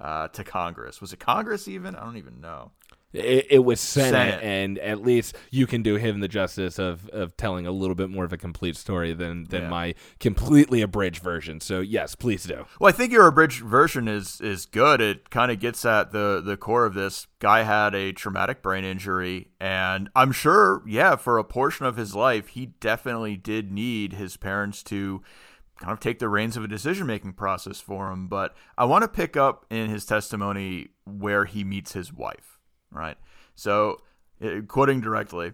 uh, 0.00 0.28
to 0.28 0.44
Congress. 0.44 1.00
Was 1.00 1.12
it 1.12 1.20
Congress 1.20 1.68
even? 1.68 1.94
I 1.94 2.04
don't 2.04 2.16
even 2.16 2.40
know. 2.40 2.72
It, 3.10 3.46
it 3.48 3.58
was 3.60 3.80
Senate, 3.80 4.10
Senate, 4.10 4.40
and 4.42 4.78
at 4.80 5.00
least 5.00 5.34
you 5.50 5.66
can 5.66 5.82
do 5.82 5.94
him 5.94 6.20
the 6.20 6.28
justice 6.28 6.78
of, 6.78 7.08
of 7.08 7.38
telling 7.38 7.66
a 7.66 7.70
little 7.70 7.94
bit 7.94 8.10
more 8.10 8.24
of 8.26 8.34
a 8.34 8.36
complete 8.36 8.76
story 8.76 9.14
than 9.14 9.44
than 9.44 9.62
yeah. 9.62 9.68
my 9.68 9.94
completely 10.20 10.82
abridged 10.82 11.22
version. 11.22 11.58
So 11.60 11.80
yes, 11.80 12.14
please 12.14 12.44
do. 12.44 12.66
Well, 12.78 12.90
I 12.90 12.92
think 12.92 13.10
your 13.10 13.26
abridged 13.26 13.62
version 13.62 14.08
is 14.08 14.42
is 14.42 14.66
good. 14.66 15.00
It 15.00 15.30
kind 15.30 15.50
of 15.50 15.58
gets 15.58 15.86
at 15.86 16.12
the 16.12 16.42
the 16.44 16.58
core 16.58 16.84
of 16.84 16.92
this. 16.92 17.26
Guy 17.38 17.62
had 17.62 17.94
a 17.94 18.12
traumatic 18.12 18.60
brain 18.60 18.84
injury, 18.84 19.48
and 19.58 20.10
I'm 20.14 20.32
sure, 20.32 20.82
yeah, 20.86 21.16
for 21.16 21.38
a 21.38 21.44
portion 21.44 21.86
of 21.86 21.96
his 21.96 22.14
life, 22.14 22.48
he 22.48 22.66
definitely 22.66 23.36
did 23.36 23.72
need 23.72 24.14
his 24.14 24.36
parents 24.36 24.82
to 24.82 25.22
kind 25.78 25.92
of 25.92 26.00
take 26.00 26.18
the 26.18 26.28
reins 26.28 26.56
of 26.56 26.64
a 26.64 26.68
decision 26.68 27.06
making 27.06 27.32
process 27.34 27.80
for 27.80 28.10
him. 28.10 28.28
But 28.28 28.54
I 28.76 28.84
want 28.84 29.02
to 29.02 29.08
pick 29.08 29.36
up 29.36 29.64
in 29.70 29.88
his 29.88 30.04
testimony 30.04 30.88
where 31.04 31.44
he 31.44 31.64
meets 31.64 31.92
his 31.92 32.12
wife, 32.12 32.58
right? 32.90 33.16
So, 33.54 34.02
uh, 34.42 34.60
quoting 34.66 35.00
directly, 35.00 35.52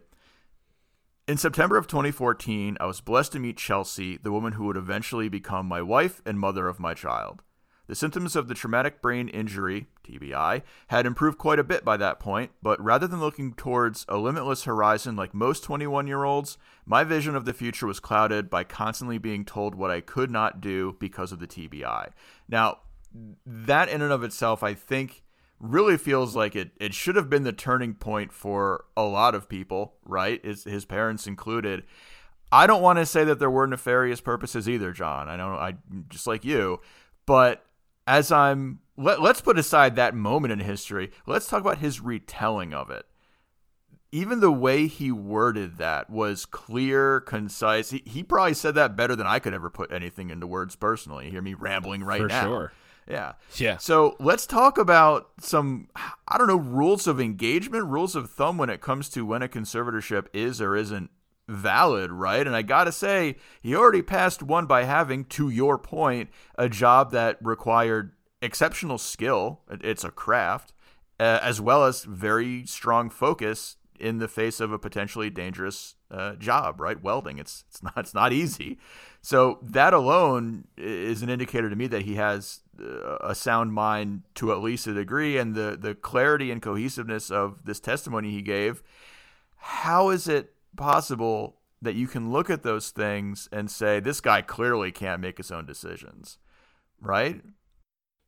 in 1.26 1.36
September 1.38 1.76
of 1.76 1.86
2014, 1.86 2.76
I 2.80 2.86
was 2.86 3.00
blessed 3.00 3.32
to 3.32 3.38
meet 3.38 3.56
Chelsea, 3.56 4.18
the 4.18 4.32
woman 4.32 4.54
who 4.54 4.64
would 4.64 4.76
eventually 4.76 5.28
become 5.28 5.66
my 5.66 5.80
wife 5.80 6.20
and 6.26 6.38
mother 6.38 6.68
of 6.68 6.78
my 6.78 6.92
child. 6.92 7.42
The 7.86 7.94
symptoms 7.94 8.34
of 8.34 8.48
the 8.48 8.54
traumatic 8.54 9.02
brain 9.02 9.28
injury, 9.28 9.88
TBI, 10.08 10.62
had 10.88 11.04
improved 11.04 11.36
quite 11.36 11.58
a 11.58 11.64
bit 11.64 11.84
by 11.84 11.96
that 11.98 12.18
point, 12.18 12.52
but 12.62 12.82
rather 12.82 13.06
than 13.06 13.20
looking 13.20 13.52
towards 13.52 14.06
a 14.08 14.16
limitless 14.16 14.64
horizon 14.64 15.16
like 15.16 15.34
most 15.34 15.62
21 15.64 16.06
year 16.06 16.24
olds, 16.24 16.56
my 16.86 17.04
vision 17.04 17.36
of 17.36 17.44
the 17.44 17.52
future 17.52 17.86
was 17.86 18.00
clouded 18.00 18.48
by 18.48 18.64
constantly 18.64 19.18
being 19.18 19.44
told 19.44 19.74
what 19.74 19.90
I 19.90 20.00
could 20.00 20.30
not 20.30 20.60
do 20.60 20.96
because 20.98 21.30
of 21.30 21.40
the 21.40 21.46
TBI. 21.46 22.10
Now, 22.48 22.78
that 23.44 23.88
in 23.88 24.00
and 24.00 24.12
of 24.12 24.24
itself, 24.24 24.62
I 24.62 24.74
think, 24.74 25.22
really 25.60 25.96
feels 25.96 26.34
like 26.34 26.56
it, 26.56 26.70
it 26.80 26.94
should 26.94 27.16
have 27.16 27.30
been 27.30 27.44
the 27.44 27.52
turning 27.52 27.94
point 27.94 28.32
for 28.32 28.86
a 28.96 29.02
lot 29.02 29.34
of 29.34 29.48
people, 29.48 29.94
right? 30.04 30.44
His, 30.44 30.64
his 30.64 30.84
parents 30.84 31.26
included. 31.26 31.84
I 32.50 32.66
don't 32.66 32.82
want 32.82 32.98
to 32.98 33.06
say 33.06 33.24
that 33.24 33.38
there 33.38 33.50
were 33.50 33.66
nefarious 33.66 34.20
purposes 34.20 34.68
either, 34.68 34.92
John. 34.92 35.28
I 35.28 35.36
don't 35.36 35.52
know 35.52 35.58
I 35.58 35.74
just 36.08 36.26
like 36.26 36.44
you, 36.44 36.80
but 37.26 37.64
as 38.06 38.30
I'm 38.32 38.80
let, 38.96 39.20
let's 39.20 39.40
put 39.40 39.58
aside 39.58 39.96
that 39.96 40.14
moment 40.14 40.52
in 40.52 40.60
history. 40.60 41.10
Let's 41.26 41.48
talk 41.48 41.60
about 41.60 41.78
his 41.78 42.00
retelling 42.00 42.72
of 42.72 42.90
it. 42.90 43.06
Even 44.12 44.38
the 44.38 44.52
way 44.52 44.86
he 44.86 45.10
worded 45.10 45.78
that 45.78 46.08
was 46.08 46.46
clear, 46.46 47.20
concise. 47.20 47.90
He, 47.90 48.02
he 48.06 48.22
probably 48.22 48.54
said 48.54 48.76
that 48.76 48.94
better 48.94 49.16
than 49.16 49.26
I 49.26 49.40
could 49.40 49.54
ever 49.54 49.70
put 49.70 49.92
anything 49.92 50.30
into 50.30 50.46
words 50.46 50.76
personally. 50.76 51.24
You 51.24 51.32
hear 51.32 51.42
me 51.42 51.54
rambling 51.54 52.04
right 52.04 52.20
For 52.20 52.28
now. 52.28 52.44
Sure. 52.44 52.72
Yeah. 53.08 53.32
Yeah. 53.56 53.78
So 53.78 54.16
let's 54.20 54.46
talk 54.46 54.78
about 54.78 55.30
some, 55.40 55.88
I 55.96 56.38
don't 56.38 56.46
know, 56.46 56.56
rules 56.56 57.06
of 57.08 57.20
engagement, 57.20 57.86
rules 57.86 58.14
of 58.14 58.30
thumb 58.30 58.56
when 58.56 58.70
it 58.70 58.80
comes 58.80 59.08
to 59.10 59.26
when 59.26 59.42
a 59.42 59.48
conservatorship 59.48 60.26
is 60.32 60.60
or 60.60 60.76
isn't 60.76 61.10
valid, 61.48 62.10
right? 62.10 62.46
And 62.46 62.56
I 62.56 62.62
got 62.62 62.84
to 62.84 62.92
say, 62.92 63.36
he 63.60 63.74
already 63.74 64.02
passed 64.02 64.42
one 64.42 64.66
by 64.66 64.84
having, 64.84 65.24
to 65.26 65.50
your 65.50 65.78
point, 65.78 66.30
a 66.56 66.68
job 66.68 67.10
that 67.12 67.38
required 67.42 68.12
exceptional 68.40 68.98
skill. 68.98 69.60
It's 69.68 70.04
a 70.04 70.10
craft, 70.10 70.72
uh, 71.20 71.40
as 71.42 71.60
well 71.60 71.84
as 71.84 72.04
very 72.04 72.66
strong 72.66 73.10
focus 73.10 73.76
in 73.98 74.18
the 74.18 74.28
face 74.28 74.60
of 74.60 74.72
a 74.72 74.78
potentially 74.78 75.30
dangerous 75.30 75.94
uh, 76.10 76.34
job, 76.34 76.80
right? 76.80 77.02
Welding. 77.02 77.38
It's 77.38 77.64
it's 77.68 77.82
not 77.82 77.96
it's 77.96 78.14
not 78.14 78.32
easy. 78.32 78.78
So 79.20 79.58
that 79.62 79.94
alone 79.94 80.66
is 80.76 81.22
an 81.22 81.30
indicator 81.30 81.70
to 81.70 81.76
me 81.76 81.86
that 81.86 82.02
he 82.02 82.16
has 82.16 82.60
uh, 82.80 83.16
a 83.20 83.34
sound 83.34 83.72
mind 83.72 84.22
to 84.36 84.52
at 84.52 84.60
least 84.60 84.86
a 84.86 84.94
degree, 84.94 85.38
and 85.38 85.54
the 85.54 85.78
the 85.80 85.94
clarity 85.94 86.50
and 86.50 86.60
cohesiveness 86.60 87.30
of 87.30 87.64
this 87.64 87.80
testimony 87.80 88.30
he 88.30 88.42
gave. 88.42 88.82
How 89.56 90.10
is 90.10 90.28
it 90.28 90.54
possible 90.76 91.56
that 91.82 91.94
you 91.94 92.06
can 92.06 92.30
look 92.30 92.50
at 92.50 92.62
those 92.62 92.90
things 92.90 93.48
and 93.52 93.70
say 93.70 94.00
this 94.00 94.20
guy 94.20 94.42
clearly 94.42 94.90
can't 94.90 95.20
make 95.20 95.36
his 95.36 95.50
own 95.50 95.66
decisions, 95.66 96.38
right? 97.00 97.42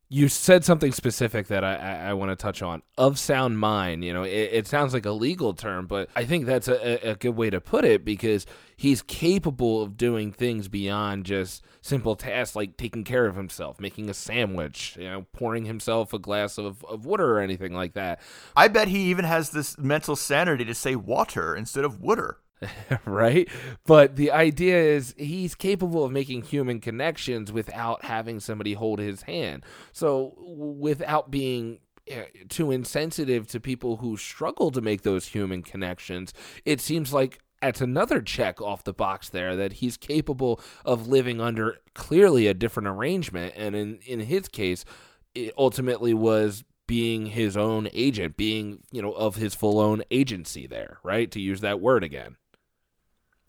You 0.09 0.29
said 0.29 0.63
something 0.63 0.93
specific 0.93 1.47
that 1.47 1.65
I, 1.65 1.75
I, 1.75 1.95
I 2.09 2.13
want 2.13 2.31
to 2.31 2.35
touch 2.35 2.61
on 2.61 2.81
of 2.97 3.19
sound 3.19 3.59
mind. 3.59 4.05
You 4.05 4.13
know, 4.13 4.23
it, 4.23 4.29
it, 4.53 4.67
sounds 4.67 4.93
like 4.93 5.05
a 5.05 5.11
legal 5.11 5.53
term, 5.53 5.85
but 5.85 6.09
I 6.15 6.23
think 6.23 6.45
that's 6.45 6.69
a, 6.69 7.09
a 7.09 7.15
good 7.15 7.35
way 7.35 7.49
to 7.49 7.59
put 7.59 7.83
it 7.83 8.05
because 8.05 8.45
he's 8.77 9.01
capable 9.01 9.81
of 9.81 9.97
doing 9.97 10.31
things 10.31 10.69
beyond 10.69 11.25
just 11.25 11.65
simple 11.81 12.15
tasks 12.15 12.55
like 12.55 12.77
taking 12.77 13.03
care 13.03 13.25
of 13.25 13.35
himself, 13.35 13.81
making 13.81 14.09
a 14.09 14.13
sandwich, 14.13 14.95
you 14.97 15.09
know, 15.09 15.25
pouring 15.33 15.65
himself 15.65 16.13
a 16.13 16.19
glass 16.19 16.57
of, 16.57 16.85
of 16.85 17.05
water 17.05 17.37
or 17.37 17.41
anything 17.41 17.73
like 17.73 17.93
that. 17.93 18.21
I 18.55 18.69
bet 18.69 18.87
he 18.87 19.09
even 19.09 19.25
has 19.25 19.49
this 19.49 19.77
mental 19.77 20.15
sanity 20.15 20.63
to 20.63 20.73
say 20.73 20.95
water 20.95 21.53
instead 21.53 21.83
of 21.83 21.99
water. 21.99 22.37
right? 23.05 23.47
But 23.85 24.15
the 24.15 24.31
idea 24.31 24.77
is 24.77 25.13
he's 25.17 25.55
capable 25.55 26.03
of 26.03 26.11
making 26.11 26.43
human 26.43 26.79
connections 26.79 27.51
without 27.51 28.05
having 28.05 28.39
somebody 28.39 28.73
hold 28.73 28.99
his 28.99 29.23
hand. 29.23 29.63
So 29.91 30.33
without 30.37 31.29
being 31.29 31.79
eh, 32.07 32.25
too 32.49 32.71
insensitive 32.71 33.47
to 33.47 33.59
people 33.59 33.97
who 33.97 34.17
struggle 34.17 34.71
to 34.71 34.81
make 34.81 35.03
those 35.03 35.27
human 35.27 35.61
connections, 35.61 36.33
it 36.65 36.81
seems 36.81 37.13
like 37.13 37.39
that's 37.61 37.81
another 37.81 38.21
check 38.21 38.61
off 38.61 38.83
the 38.83 38.93
box 38.93 39.29
there 39.29 39.55
that 39.55 39.73
he's 39.73 39.97
capable 39.97 40.61
of 40.85 41.07
living 41.07 41.41
under 41.41 41.77
clearly 41.95 42.47
a 42.47 42.53
different 42.53 42.87
arrangement. 42.87 43.53
And 43.57 43.75
in, 43.75 43.99
in 44.05 44.19
his 44.21 44.47
case, 44.47 44.85
it 45.33 45.53
ultimately 45.57 46.13
was 46.13 46.63
being 46.87 47.27
his 47.27 47.57
own 47.57 47.89
agent, 47.93 48.37
being, 48.37 48.83
you 48.91 49.01
know, 49.01 49.11
of 49.11 49.35
his 49.35 49.53
full 49.53 49.79
own 49.79 50.03
agency 50.09 50.67
there, 50.67 50.99
right? 51.03 51.29
To 51.31 51.41
use 51.41 51.61
that 51.61 51.81
word 51.81 52.03
again. 52.03 52.37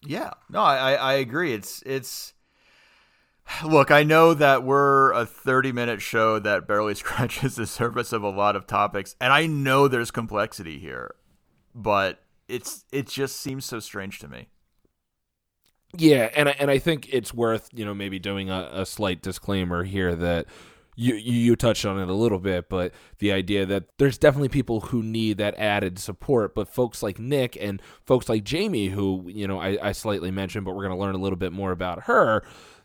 Yeah, 0.04 0.30
no, 0.48 0.60
I, 0.60 0.94
I 0.94 1.12
agree. 1.14 1.52
It's 1.52 1.82
it's 1.84 2.34
look. 3.64 3.90
I 3.90 4.02
know 4.02 4.34
that 4.34 4.62
we're 4.62 5.12
a 5.12 5.26
thirty 5.26 5.72
minute 5.72 6.00
show 6.02 6.38
that 6.38 6.66
barely 6.68 6.94
scratches 6.96 7.56
the 7.56 7.66
surface 7.66 8.12
of 8.12 8.22
a 8.22 8.30
lot 8.30 8.56
of 8.56 8.66
topics, 8.66 9.16
and 9.20 9.32
I 9.32 9.46
know 9.46 9.88
there's 9.88 10.10
complexity 10.10 10.78
here, 10.78 11.14
but 11.74 12.22
it's 12.48 12.84
it 12.92 13.08
just 13.08 13.36
seems 13.36 13.64
so 13.64 13.80
strange 13.80 14.18
to 14.20 14.28
me. 14.28 14.48
Yeah, 15.96 16.28
and 16.36 16.50
I, 16.50 16.52
and 16.58 16.70
I 16.70 16.78
think 16.78 17.08
it's 17.12 17.32
worth 17.32 17.70
you 17.72 17.84
know 17.84 17.94
maybe 17.94 18.18
doing 18.18 18.50
a, 18.50 18.68
a 18.72 18.86
slight 18.86 19.22
disclaimer 19.22 19.84
here 19.84 20.14
that 20.14 20.46
you 21.00 21.14
you 21.14 21.54
touched 21.54 21.86
on 21.86 22.00
it 22.00 22.08
a 22.08 22.12
little 22.12 22.40
bit, 22.40 22.68
but 22.68 22.92
the 23.20 23.30
idea 23.30 23.64
that 23.64 23.84
there's 23.98 24.18
definitely 24.18 24.48
people 24.48 24.80
who 24.80 25.00
need 25.00 25.38
that 25.38 25.56
added 25.56 25.96
support, 25.96 26.56
but 26.56 26.66
folks 26.66 27.04
like 27.04 27.20
Nick 27.20 27.56
and 27.60 27.80
folks 28.04 28.28
like 28.28 28.42
Jamie, 28.42 28.88
who 28.88 29.24
you 29.28 29.46
know 29.46 29.60
I, 29.60 29.78
I 29.80 29.92
slightly 29.92 30.32
mentioned, 30.32 30.64
but 30.64 30.72
we're 30.72 30.82
going 30.82 30.98
to 30.98 31.00
learn 31.00 31.14
a 31.14 31.18
little 31.18 31.36
bit 31.36 31.52
more 31.52 31.70
about 31.70 32.04
her. 32.04 32.42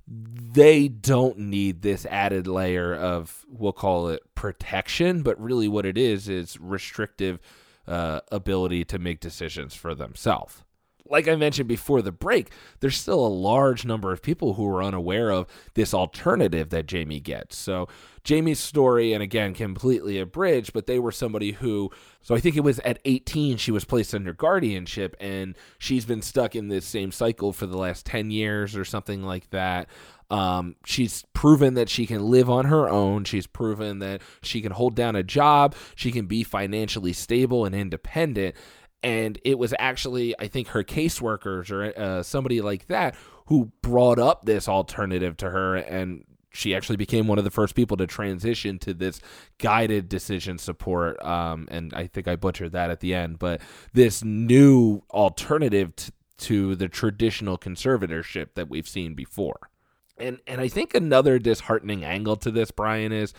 They 0.07 0.87
don't 0.89 1.39
need 1.39 1.81
this 1.81 2.05
added 2.05 2.45
layer 2.45 2.93
of 2.93 3.47
we'll 3.49 3.73
call 3.73 4.09
it 4.09 4.21
protection, 4.35 5.23
but 5.23 5.41
really 5.41 5.67
what 5.67 5.87
it 5.87 5.97
is 5.97 6.29
is 6.29 6.59
restrictive 6.59 7.39
uh, 7.87 8.19
ability 8.31 8.85
to 8.85 8.99
make 8.99 9.21
decisions 9.21 9.73
for 9.73 9.95
themselves 9.95 10.63
like 11.09 11.27
I 11.27 11.35
mentioned 11.35 11.67
before 11.67 12.01
the 12.01 12.11
break, 12.11 12.51
there's 12.79 12.97
still 12.97 13.25
a 13.25 13.27
large 13.27 13.85
number 13.85 14.11
of 14.11 14.21
people 14.21 14.53
who 14.53 14.65
are 14.67 14.83
unaware 14.83 15.31
of 15.31 15.47
this 15.73 15.93
alternative 15.93 16.69
that 16.69 16.87
Jamie 16.87 17.19
gets. 17.19 17.57
So, 17.57 17.87
Jamie's 18.23 18.59
story, 18.59 19.11
and 19.11 19.21
again, 19.21 19.53
completely 19.53 20.17
abridged, 20.17 20.71
but 20.71 20.87
they 20.87 20.97
were 20.97 21.11
somebody 21.11 21.51
who, 21.51 21.91
so 22.21 22.33
I 22.33 22.39
think 22.39 22.55
it 22.55 22.63
was 22.63 22.79
at 22.79 22.99
18, 23.03 23.57
she 23.57 23.71
was 23.71 23.83
placed 23.83 24.15
under 24.15 24.33
guardianship, 24.33 25.15
and 25.19 25.57
she's 25.77 26.05
been 26.05 26.21
stuck 26.21 26.55
in 26.55 26.69
this 26.69 26.85
same 26.85 27.11
cycle 27.11 27.51
for 27.51 27.65
the 27.65 27.77
last 27.77 28.05
10 28.05 28.31
years 28.31 28.77
or 28.77 28.85
something 28.85 29.23
like 29.23 29.49
that. 29.49 29.89
Um, 30.29 30.77
she's 30.85 31.25
proven 31.33 31.73
that 31.73 31.89
she 31.89 32.07
can 32.07 32.23
live 32.23 32.49
on 32.49 32.65
her 32.65 32.89
own. 32.89 33.25
She's 33.25 33.45
proven 33.45 33.99
that 33.99 34.21
she 34.41 34.61
can 34.61 34.71
hold 34.71 34.95
down 34.95 35.15
a 35.15 35.21
job. 35.21 35.75
She 35.95 36.11
can 36.11 36.25
be 36.25 36.43
financially 36.43 37.13
stable 37.13 37.65
and 37.65 37.75
independent 37.75 38.55
and 39.03 39.39
it 39.43 39.57
was 39.57 39.73
actually 39.79 40.35
i 40.39 40.47
think 40.47 40.69
her 40.69 40.83
caseworkers 40.83 41.71
or 41.71 41.97
uh, 41.99 42.23
somebody 42.23 42.61
like 42.61 42.87
that 42.87 43.15
who 43.47 43.71
brought 43.81 44.19
up 44.19 44.45
this 44.45 44.67
alternative 44.67 45.37
to 45.37 45.49
her 45.49 45.75
and 45.75 46.23
she 46.55 46.75
actually 46.75 46.97
became 46.97 47.27
one 47.27 47.39
of 47.39 47.43
the 47.43 47.51
first 47.51 47.73
people 47.73 47.97
to 47.97 48.05
transition 48.05 48.77
to 48.77 48.93
this 48.93 49.19
guided 49.57 50.07
decision 50.07 50.57
support 50.57 51.23
um, 51.23 51.67
and 51.69 51.93
i 51.93 52.07
think 52.07 52.27
i 52.27 52.35
butchered 52.35 52.71
that 52.71 52.89
at 52.89 52.99
the 52.99 53.13
end 53.13 53.39
but 53.39 53.61
this 53.93 54.23
new 54.23 55.01
alternative 55.11 55.95
t- 55.95 56.11
to 56.37 56.75
the 56.75 56.89
traditional 56.89 57.57
conservatorship 57.57 58.49
that 58.55 58.67
we've 58.67 58.87
seen 58.87 59.13
before. 59.13 59.69
And 60.17 60.39
and 60.45 60.61
i 60.61 60.67
think 60.67 60.93
another 60.93 61.39
disheartening 61.39 62.03
angle 62.03 62.35
to 62.37 62.51
this 62.51 62.69
brian 62.69 63.11
is 63.11 63.33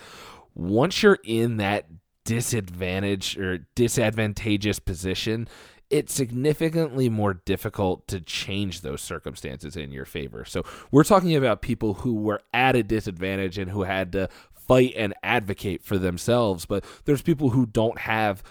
once 0.55 1.03
you're 1.03 1.18
in 1.22 1.59
that 1.59 1.87
disadvantage 2.24 3.38
or 3.38 3.66
disadvantageous 3.74 4.78
position, 4.78 5.48
it's 5.90 6.12
significantly 6.12 7.08
more 7.08 7.34
difficult 7.34 8.08
to 8.08 8.20
change 8.20 8.80
those 8.80 9.02
circumstances 9.02 9.76
in 9.76 9.92
your 9.92 10.04
favor. 10.04 10.44
So 10.44 10.64
we're 10.90 11.04
talking 11.04 11.37
about 11.37 11.62
people 11.62 11.94
who 11.94 12.14
were 12.14 12.40
at 12.52 12.74
a 12.74 12.82
disadvantage 12.82 13.58
and 13.58 13.70
who 13.70 13.82
had 13.82 14.12
to 14.12 14.28
fight 14.54 14.94
and 14.96 15.14
advocate 15.22 15.82
for 15.82 15.98
themselves, 15.98 16.64
but 16.64 16.84
there's 17.04 17.22
people 17.22 17.50
who 17.50 17.66
don't 17.66 17.98
have 17.98 18.42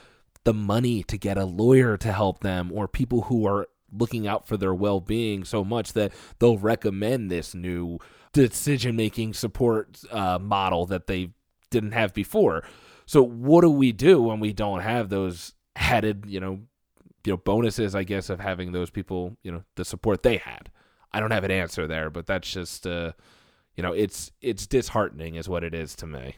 the 0.44 0.54
money 0.54 1.04
to 1.04 1.18
get 1.18 1.38
a 1.38 1.46
lawyer 1.46 1.98
to 1.98 2.12
help 2.12 2.42
them 2.42 2.72
or 2.72 2.88
people 2.88 3.24
who 3.24 3.48
are 3.48 3.68
looking 3.92 4.28
out 4.28 4.48
for 4.48 4.58
their 4.58 4.74
well-being 4.74 5.44
so 5.44 5.64
much 5.64 5.94
that 5.94 6.12
they'll 6.40 6.58
recommend 6.58 7.30
this 7.30 7.54
new 7.54 7.98
decision-making 8.34 9.34
support 9.34 10.00
uh, 10.12 10.38
model 10.40 10.86
that 10.86 11.08
they 11.08 11.30
didn't 11.70 11.92
have 11.92 12.14
before 12.14 12.64
so 13.06 13.24
what 13.24 13.62
do 13.62 13.70
we 13.70 13.92
do 13.92 14.22
when 14.22 14.40
we 14.40 14.54
don't 14.54 14.82
have 14.82 15.10
those 15.10 15.54
added, 15.76 16.26
you 16.28 16.40
know, 16.40 16.60
you 17.26 17.34
know 17.34 17.38
bonuses, 17.38 17.96
I 17.96 18.04
guess, 18.04 18.30
of 18.30 18.40
having 18.40 18.72
those 18.72 18.90
people, 18.90 19.38
you 19.44 19.52
know, 19.52 19.64
the 19.76 19.86
support 19.86 20.24
they 20.24 20.38
had? 20.38 20.70
I 21.12 21.20
don't 21.20 21.32
have 21.32 21.44
an 21.44 21.52
answer 21.52 21.88
there, 21.88 22.10
but 22.10 22.26
that's 22.26 22.52
just, 22.52 22.88
uh, 22.88 23.14
you 23.76 23.84
know, 23.84 23.94
it's 23.94 24.32
it's 24.42 24.68
disheartening, 24.68 25.36
is 25.36 25.48
what 25.48 25.64
it 25.64 25.74
is 25.74 25.96
to 25.98 26.08
me. 26.08 26.36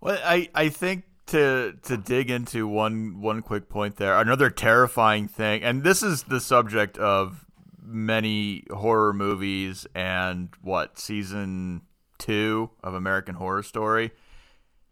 Well, 0.00 0.18
I 0.24 0.48
I 0.54 0.68
think 0.68 1.04
to 1.26 1.74
to 1.82 1.96
dig 1.96 2.30
into 2.30 2.66
one 2.66 3.20
one 3.20 3.42
quick 3.42 3.68
point 3.68 3.96
there, 3.96 4.18
another 4.18 4.50
terrifying 4.50 5.28
thing, 5.28 5.62
and 5.62 5.82
this 5.82 6.02
is 6.02 6.24
the 6.24 6.40
subject 6.40 6.96
of 6.98 7.44
many 7.82 8.64
horror 8.70 9.12
movies 9.12 9.86
and 9.94 10.50
what 10.60 10.98
season 10.98 11.82
two 12.18 12.70
of 12.82 12.94
American 12.94 13.34
Horror 13.34 13.62
Story 13.62 14.12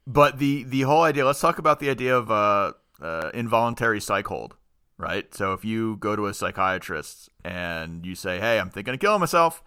but 0.06 0.38
the 0.38 0.62
the 0.64 0.82
whole 0.82 1.02
idea. 1.02 1.24
Let's 1.24 1.40
talk 1.40 1.58
about 1.58 1.80
the 1.80 1.90
idea 1.90 2.16
of 2.16 2.30
uh, 2.30 2.72
uh, 3.00 3.30
involuntary 3.34 4.00
psych 4.00 4.26
hold, 4.26 4.56
right? 4.98 5.32
So 5.34 5.52
if 5.52 5.64
you 5.64 5.96
go 5.96 6.14
to 6.14 6.26
a 6.26 6.34
psychiatrist 6.34 7.28
and 7.44 8.06
you 8.06 8.14
say, 8.14 8.38
"Hey, 8.38 8.58
I'm 8.58 8.70
thinking 8.70 8.94
of 8.94 9.00
killing 9.00 9.20
myself," 9.20 9.62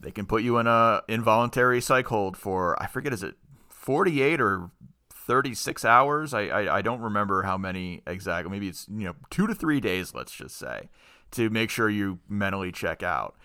they 0.00 0.10
can 0.10 0.26
put 0.26 0.42
you 0.42 0.58
in 0.58 0.66
a 0.66 1.02
involuntary 1.08 1.80
psych 1.80 2.06
hold 2.06 2.36
for 2.36 2.80
I 2.82 2.86
forget 2.86 3.12
is 3.12 3.22
it 3.22 3.36
48 3.68 4.40
or 4.40 4.70
36 5.10 5.84
hours. 5.84 6.34
I, 6.34 6.40
I, 6.48 6.78
I 6.78 6.82
don't 6.82 7.00
remember 7.00 7.42
how 7.42 7.56
many 7.56 8.02
exactly. 8.06 8.50
Maybe 8.50 8.68
it's 8.68 8.86
you 8.88 9.04
know 9.04 9.14
two 9.30 9.46
to 9.46 9.54
three 9.54 9.80
days. 9.80 10.14
Let's 10.14 10.32
just 10.32 10.56
say 10.56 10.88
to 11.32 11.48
make 11.50 11.70
sure 11.70 11.88
you 11.88 12.18
mentally 12.28 12.72
check 12.72 13.02
out. 13.04 13.36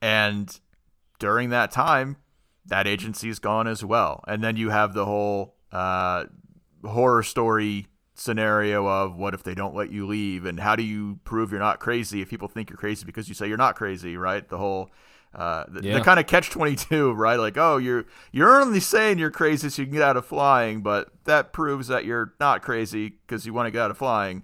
And 0.00 0.58
during 1.18 1.50
that 1.50 1.72
time, 1.72 2.16
that 2.68 2.86
agency's 2.86 3.38
gone 3.38 3.66
as 3.66 3.84
well. 3.84 4.24
And 4.26 4.42
then 4.42 4.56
you 4.56 4.70
have 4.70 4.94
the 4.94 5.04
whole 5.04 5.54
uh, 5.72 6.24
horror 6.84 7.22
story 7.22 7.88
scenario 8.14 8.86
of 8.86 9.16
what 9.16 9.32
if 9.34 9.42
they 9.42 9.54
don't 9.54 9.74
let 9.74 9.90
you 9.90 10.06
leave 10.06 10.44
and 10.44 10.58
how 10.58 10.74
do 10.74 10.82
you 10.82 11.20
prove 11.24 11.50
you're 11.50 11.60
not 11.60 11.78
crazy 11.78 12.20
if 12.20 12.28
people 12.28 12.48
think 12.48 12.68
you're 12.68 12.76
crazy 12.76 13.04
because 13.04 13.28
you 13.28 13.34
say 13.34 13.46
you're 13.46 13.56
not 13.56 13.76
crazy, 13.76 14.16
right? 14.16 14.48
The 14.48 14.58
whole 14.58 14.90
uh, 15.34 15.64
the, 15.68 15.82
yeah. 15.82 15.98
the 15.98 16.00
kind 16.04 16.18
of 16.18 16.26
catch 16.26 16.48
22 16.48 17.12
right 17.12 17.38
like 17.38 17.58
oh 17.58 17.76
you're 17.76 18.06
you're 18.32 18.60
only 18.62 18.80
saying 18.80 19.18
you're 19.18 19.30
crazy 19.30 19.68
so 19.68 19.82
you 19.82 19.86
can 19.86 19.92
get 19.92 20.02
out 20.02 20.16
of 20.16 20.24
flying 20.24 20.80
but 20.80 21.10
that 21.24 21.52
proves 21.52 21.88
that 21.88 22.06
you're 22.06 22.32
not 22.40 22.62
crazy 22.62 23.10
because 23.10 23.44
you 23.44 23.52
want 23.52 23.66
to 23.66 23.70
get 23.70 23.82
out 23.82 23.90
of 23.90 23.98
flying 23.98 24.42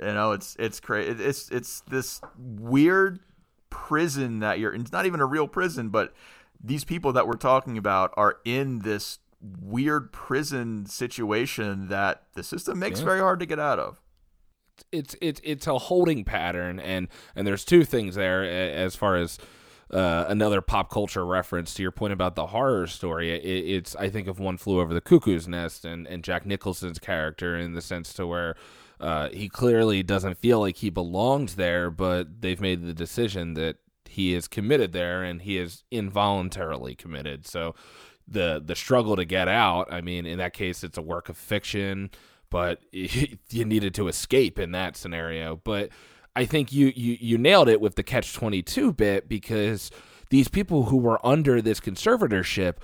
you 0.00 0.06
know 0.06 0.32
it's 0.32 0.56
it's 0.58 0.80
crazy 0.80 1.22
it's 1.22 1.50
it's 1.50 1.82
this 1.90 2.22
weird 2.38 3.20
prison 3.68 4.40
that 4.40 4.58
you're 4.58 4.74
it's 4.74 4.92
not 4.92 5.04
even 5.04 5.20
a 5.20 5.26
real 5.26 5.46
prison 5.46 5.90
but 5.90 6.14
these 6.64 6.84
people 6.84 7.12
that 7.12 7.26
we're 7.26 7.34
talking 7.34 7.76
about 7.76 8.12
are 8.16 8.38
in 8.44 8.80
this 8.80 9.18
weird 9.60 10.10
prison 10.12 10.86
situation 10.86 11.88
that 11.88 12.22
the 12.32 12.42
system 12.42 12.78
makes 12.78 13.00
yeah. 13.00 13.04
very 13.04 13.20
hard 13.20 13.38
to 13.38 13.46
get 13.46 13.58
out 13.58 13.78
of. 13.78 14.00
it's 14.90 15.14
it's 15.20 15.40
it's 15.44 15.66
a 15.66 15.78
holding 15.78 16.24
pattern, 16.24 16.80
and 16.80 17.08
and 17.36 17.46
there's 17.46 17.64
two 17.64 17.84
things 17.84 18.14
there 18.14 18.42
as 18.44 18.96
far 18.96 19.16
as. 19.16 19.38
Uh, 19.92 20.24
another 20.28 20.62
pop 20.62 20.90
culture 20.90 21.24
reference 21.24 21.74
to 21.74 21.82
your 21.82 21.92
point 21.92 22.12
about 22.12 22.34
the 22.34 22.46
horror 22.46 22.86
story. 22.86 23.30
It, 23.30 23.44
it's 23.44 23.94
I 23.94 24.08
think 24.08 24.26
of 24.26 24.40
One 24.40 24.56
Flew 24.56 24.80
Over 24.80 24.94
the 24.94 25.00
Cuckoo's 25.00 25.46
Nest 25.46 25.84
and, 25.84 26.06
and 26.08 26.24
Jack 26.24 26.46
Nicholson's 26.46 26.98
character 26.98 27.54
in 27.56 27.74
the 27.74 27.82
sense 27.82 28.12
to 28.14 28.26
where 28.26 28.56
uh, 28.98 29.28
he 29.28 29.48
clearly 29.48 30.02
doesn't 30.02 30.38
feel 30.38 30.58
like 30.58 30.78
he 30.78 30.88
belongs 30.88 31.56
there, 31.56 31.90
but 31.90 32.40
they've 32.40 32.62
made 32.62 32.84
the 32.84 32.94
decision 32.94 33.54
that 33.54 33.76
he 34.14 34.32
is 34.32 34.46
committed 34.46 34.92
there 34.92 35.24
and 35.24 35.42
he 35.42 35.58
is 35.58 35.82
involuntarily 35.90 36.94
committed. 36.94 37.46
So 37.46 37.74
the 38.28 38.62
the 38.64 38.76
struggle 38.76 39.16
to 39.16 39.24
get 39.24 39.48
out, 39.48 39.92
I 39.92 40.00
mean, 40.00 40.24
in 40.24 40.38
that 40.38 40.54
case, 40.54 40.84
it's 40.84 40.96
a 40.96 41.02
work 41.02 41.28
of 41.28 41.36
fiction, 41.36 42.10
but 42.48 42.80
you 42.92 43.64
needed 43.64 43.92
to 43.94 44.08
escape 44.08 44.58
in 44.58 44.70
that 44.72 44.96
scenario. 44.96 45.56
But 45.56 45.90
I 46.36 46.44
think 46.44 46.72
you 46.72 46.92
you 46.94 47.18
you 47.20 47.38
nailed 47.38 47.68
it 47.68 47.80
with 47.80 47.96
the 47.96 48.04
catch 48.04 48.32
twenty 48.34 48.62
two 48.62 48.92
bit 48.92 49.28
because 49.28 49.90
these 50.30 50.48
people 50.48 50.84
who 50.84 50.96
were 50.96 51.24
under 51.26 51.60
this 51.60 51.80
conservatorship 51.80 52.76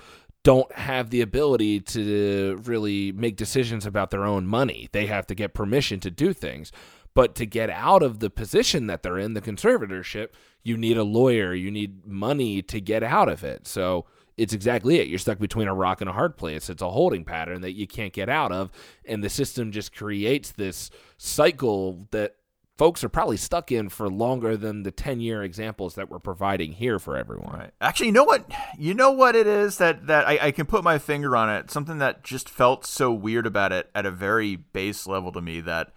don't 0.43 0.71
have 0.73 1.11
the 1.11 1.21
ability 1.21 1.79
to 1.79 2.59
really 2.63 3.11
make 3.11 3.37
decisions 3.37 3.85
about 3.85 4.09
their 4.09 4.25
own 4.25 4.47
money. 4.47 4.89
They 4.91 5.05
have 5.05 5.27
to 5.27 5.35
get 5.35 5.53
permission 5.53 5.99
to 6.01 6.11
do 6.11 6.33
things. 6.33 6.71
But 7.13 7.35
to 7.35 7.45
get 7.45 7.69
out 7.69 8.03
of 8.03 8.19
the 8.19 8.29
position 8.29 8.87
that 8.87 9.03
they're 9.03 9.17
in, 9.17 9.33
the 9.33 9.41
conservatorship, 9.41 10.29
you 10.63 10.77
need 10.77 10.97
a 10.97 11.03
lawyer, 11.03 11.53
you 11.53 11.69
need 11.71 12.05
money 12.05 12.61
to 12.61 12.79
get 12.79 13.03
out 13.03 13.27
of 13.27 13.43
it. 13.43 13.67
So 13.67 14.05
it's 14.37 14.53
exactly 14.53 14.99
it. 14.99 15.07
You're 15.07 15.19
stuck 15.19 15.39
between 15.39 15.67
a 15.67 15.73
rock 15.73 16.01
and 16.01 16.09
a 16.09 16.13
hard 16.13 16.37
place. 16.37 16.69
It's 16.69 16.81
a 16.81 16.89
holding 16.89 17.25
pattern 17.25 17.61
that 17.61 17.73
you 17.73 17.85
can't 17.85 18.13
get 18.13 18.29
out 18.29 18.51
of. 18.51 18.71
And 19.05 19.23
the 19.23 19.29
system 19.29 19.71
just 19.71 19.95
creates 19.95 20.51
this 20.51 20.89
cycle 21.17 22.07
that 22.11 22.35
folks 22.77 23.03
are 23.03 23.09
probably 23.09 23.37
stuck 23.37 23.71
in 23.71 23.89
for 23.89 24.09
longer 24.09 24.57
than 24.57 24.81
the 24.81 24.89
10 24.89 25.19
year 25.19 25.43
examples 25.43 25.93
that 25.95 26.09
we're 26.09 26.17
providing 26.17 26.71
here 26.71 26.97
for 26.97 27.15
everyone. 27.15 27.53
Right. 27.53 27.71
Actually, 27.79 28.07
you 28.07 28.13
know 28.13 28.23
what? 28.23 28.49
You 28.79 28.93
know 28.93 29.11
what 29.11 29.35
it 29.35 29.45
is 29.45 29.77
that, 29.77 30.07
that 30.07 30.27
I, 30.27 30.39
I 30.47 30.51
can 30.51 30.65
put 30.65 30.83
my 30.83 30.97
finger 30.97 31.35
on 31.35 31.49
it. 31.49 31.69
Something 31.69 31.99
that 31.99 32.23
just 32.23 32.49
felt 32.49 32.85
so 32.85 33.11
weird 33.11 33.45
about 33.45 33.71
it 33.71 33.91
at 33.93 34.07
a 34.07 34.11
very 34.11 34.55
base 34.55 35.05
level 35.05 35.31
to 35.33 35.41
me 35.41 35.61
that 35.61 35.91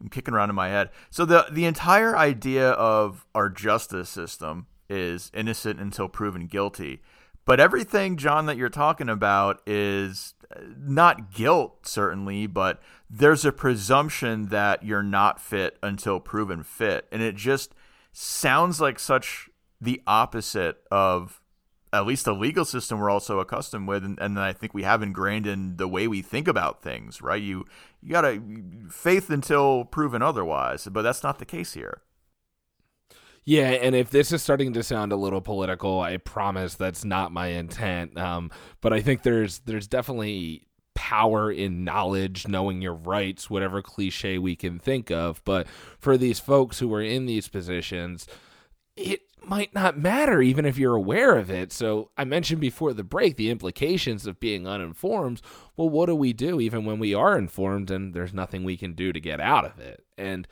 I'm 0.00 0.08
kicking 0.08 0.34
around 0.34 0.50
in 0.50 0.56
my 0.56 0.68
head. 0.68 0.90
So 1.10 1.24
the 1.24 1.46
the 1.50 1.64
entire 1.64 2.16
idea 2.16 2.70
of 2.70 3.26
our 3.34 3.48
justice 3.48 4.08
system 4.08 4.66
is 4.88 5.30
innocent 5.34 5.80
until 5.80 6.08
proven 6.08 6.46
guilty. 6.46 7.02
But 7.44 7.60
everything, 7.60 8.18
John, 8.18 8.44
that 8.46 8.58
you're 8.58 8.68
talking 8.68 9.08
about 9.08 9.62
is 9.66 10.34
uh, 10.54 10.60
not 10.76 11.32
guilt, 11.32 11.86
certainly, 11.86 12.46
but 12.46 12.82
there's 13.08 13.46
a 13.46 13.52
presumption 13.52 14.48
that 14.48 14.82
you're 14.82 15.02
not 15.02 15.40
fit 15.40 15.78
until 15.82 16.20
proven 16.20 16.62
fit. 16.62 17.06
And 17.10 17.22
it 17.22 17.36
just 17.36 17.74
sounds 18.12 18.82
like 18.82 18.98
such 18.98 19.48
the 19.80 20.02
opposite 20.06 20.76
of 20.90 21.40
at 21.92 22.06
least 22.06 22.26
the 22.26 22.34
legal 22.34 22.64
system 22.64 22.98
we're 22.98 23.10
also 23.10 23.38
accustomed 23.38 23.88
with 23.88 24.04
and, 24.04 24.18
and 24.20 24.38
I 24.38 24.52
think 24.52 24.74
we 24.74 24.82
have 24.82 25.02
ingrained 25.02 25.46
in 25.46 25.76
the 25.76 25.88
way 25.88 26.06
we 26.06 26.20
think 26.20 26.46
about 26.48 26.82
things, 26.82 27.22
right? 27.22 27.42
You 27.42 27.64
you 28.02 28.12
gotta 28.12 28.42
faith 28.90 29.30
until 29.30 29.84
proven 29.84 30.22
otherwise, 30.22 30.88
but 30.90 31.02
that's 31.02 31.22
not 31.22 31.38
the 31.38 31.44
case 31.44 31.74
here. 31.74 32.02
Yeah, 33.44 33.70
and 33.70 33.94
if 33.94 34.10
this 34.10 34.30
is 34.30 34.42
starting 34.42 34.74
to 34.74 34.82
sound 34.82 35.10
a 35.10 35.16
little 35.16 35.40
political, 35.40 36.00
I 36.00 36.18
promise 36.18 36.74
that's 36.74 37.02
not 37.02 37.32
my 37.32 37.46
intent. 37.46 38.18
Um, 38.18 38.50
but 38.82 38.92
I 38.92 39.00
think 39.00 39.22
there's 39.22 39.60
there's 39.60 39.86
definitely 39.86 40.66
power 40.94 41.50
in 41.50 41.84
knowledge, 41.84 42.46
knowing 42.46 42.82
your 42.82 42.92
rights, 42.92 43.48
whatever 43.48 43.80
cliche 43.80 44.36
we 44.36 44.54
can 44.54 44.78
think 44.78 45.10
of. 45.10 45.42
But 45.44 45.66
for 45.98 46.18
these 46.18 46.40
folks 46.40 46.80
who 46.80 46.92
are 46.92 47.00
in 47.00 47.24
these 47.24 47.48
positions, 47.48 48.26
it 48.96 49.22
might 49.48 49.74
not 49.74 49.98
matter 49.98 50.42
even 50.42 50.64
if 50.64 50.78
you're 50.78 50.94
aware 50.94 51.36
of 51.36 51.50
it. 51.50 51.72
So 51.72 52.10
I 52.16 52.24
mentioned 52.24 52.60
before 52.60 52.92
the 52.92 53.04
break 53.04 53.36
the 53.36 53.50
implications 53.50 54.26
of 54.26 54.40
being 54.40 54.66
uninformed. 54.66 55.40
Well, 55.76 55.88
what 55.88 56.06
do 56.06 56.14
we 56.14 56.32
do 56.32 56.60
even 56.60 56.84
when 56.84 56.98
we 56.98 57.14
are 57.14 57.38
informed 57.38 57.90
and 57.90 58.14
there's 58.14 58.34
nothing 58.34 58.64
we 58.64 58.76
can 58.76 58.92
do 58.92 59.12
to 59.12 59.20
get 59.20 59.40
out 59.40 59.64
of 59.64 59.78
it? 59.78 60.04
And 60.16 60.46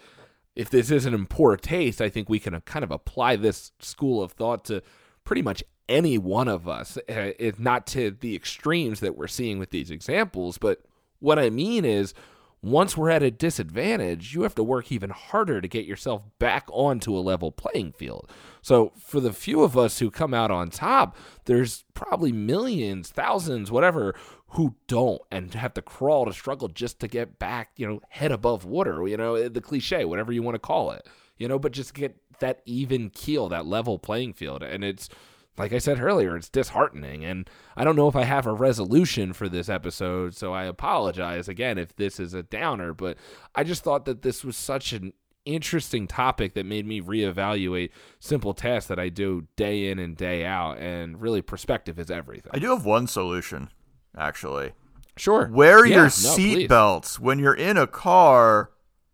if 0.54 0.70
this 0.70 0.90
isn't 0.90 1.14
in 1.14 1.26
poor 1.26 1.56
taste, 1.56 2.00
I 2.00 2.09
think 2.09 2.28
we 2.28 2.38
can 2.38 2.59
kind 2.62 2.82
of 2.82 2.90
apply 2.90 3.37
this 3.37 3.72
school 3.78 4.22
of 4.22 4.32
thought 4.32 4.64
to 4.66 4.82
pretty 5.24 5.42
much 5.42 5.62
any 5.88 6.18
one 6.18 6.48
of 6.48 6.66
us, 6.66 6.96
uh, 6.96 7.32
if 7.38 7.61
not 7.61 7.87
to 7.88 8.11
the 8.11 8.35
extremes 8.35 9.00
that 9.00 9.16
we're 9.16 9.28
seeing 9.28 9.59
with 9.59 9.70
these 9.70 9.90
examples. 9.90 10.59
But 10.59 10.80
what 11.20 11.38
I 11.38 11.50
mean 11.50 11.85
is, 11.85 12.14
once 12.62 12.96
we're 12.96 13.11
at 13.11 13.22
a 13.22 13.30
disadvantage, 13.30 14.35
you 14.35 14.42
have 14.42 14.54
to 14.54 14.62
work 14.62 14.90
even 14.90 15.11
harder 15.11 15.61
to 15.61 15.68
get 15.68 15.85
yourself 15.85 16.22
back 16.38 16.66
onto 16.72 17.16
a 17.16 17.20
level 17.20 17.52
playing 17.52 17.92
field. 17.92 18.28
So, 18.66 18.90
for 18.98 19.20
the 19.20 19.33
few 19.33 19.62
of 19.62 19.79
us 19.79 20.00
who 20.00 20.11
come 20.11 20.35
out 20.35 20.50
on 20.50 20.70
top, 20.70 21.16
there's 21.44 21.85
probably 21.94 22.33
millions, 22.33 23.11
thousands, 23.11 23.70
whatever, 23.70 24.16
who 24.48 24.74
don't 24.88 25.22
and 25.31 25.55
have 25.55 25.72
to 25.74 25.83
crawl 25.83 26.24
to 26.24 26.33
struggle 26.33 26.66
just 26.66 26.98
to 26.98 27.07
get 27.07 27.38
back, 27.38 27.70
you 27.76 27.87
know, 27.87 28.00
head 28.09 28.33
above 28.33 28.64
water, 28.64 29.07
you 29.07 29.16
know, 29.16 29.48
the 29.48 29.61
cliche, 29.61 30.05
whatever 30.05 30.33
you 30.33 30.42
want 30.42 30.57
to 30.57 30.59
call 30.59 30.90
it, 30.90 31.07
you 31.38 31.46
know, 31.46 31.61
but 31.61 31.70
just 31.70 31.94
get 31.94 32.16
that 32.40 32.61
even 32.64 33.09
keel, 33.11 33.48
that 33.50 33.66
level 33.66 34.00
playing 34.00 34.33
field. 34.33 34.64
And 34.64 34.83
it's, 34.83 35.09
like 35.57 35.72
I 35.72 35.79
said 35.79 36.00
earlier, 36.00 36.37
it's 36.37 36.48
disheartening. 36.48 37.24
And 37.24 37.48
I 37.76 37.85
don't 37.85 37.94
know 37.94 38.09
if 38.09 38.16
I 38.16 38.24
have 38.24 38.48
a 38.48 38.52
resolution 38.52 39.33
for 39.33 39.48
this 39.48 39.68
episode, 39.68 40.35
so 40.35 40.52
I 40.52 40.64
apologize 40.64 41.46
again 41.48 41.79
if 41.79 41.94
this 41.94 42.18
is 42.18 42.35
a 42.35 42.42
downer, 42.42 42.92
but 42.92 43.16
I 43.55 43.62
just 43.62 43.85
thought 43.85 44.07
that 44.07 44.22
this 44.22 44.42
was 44.42 44.57
such 44.57 44.92
an 44.92 45.12
interesting 45.46 46.06
topic 46.06 46.54
that 46.54 46.66
made 46.66 46.87
me 46.87 47.00
reevaluate 47.00 47.90
simple 48.20 48.52
tasks 48.52 48.88
that 48.88 48.98
I 48.98 49.09
do 49.09 49.46
day 49.56 49.88
in 49.88 49.98
and 49.98 50.16
day 50.16 50.44
out. 50.44 50.78
And 50.78 51.20
really, 51.20 51.40
perspective 51.40 51.98
is 51.98 52.11
everything. 52.11 52.50
I 52.52 52.59
do 52.59 52.70
have 52.70 52.85
one 52.85 53.06
solution, 53.06 53.70
actually. 54.16 54.72
Sure. 55.16 55.48
Wear 55.50 55.87
yeah, 55.87 55.94
your 55.94 56.04
no, 56.04 56.09
seat 56.11 56.68
belts. 56.68 57.18
When 57.18 57.38
you're 57.38 57.54
in 57.54 57.78
a 57.78 57.87
car, 57.87 58.70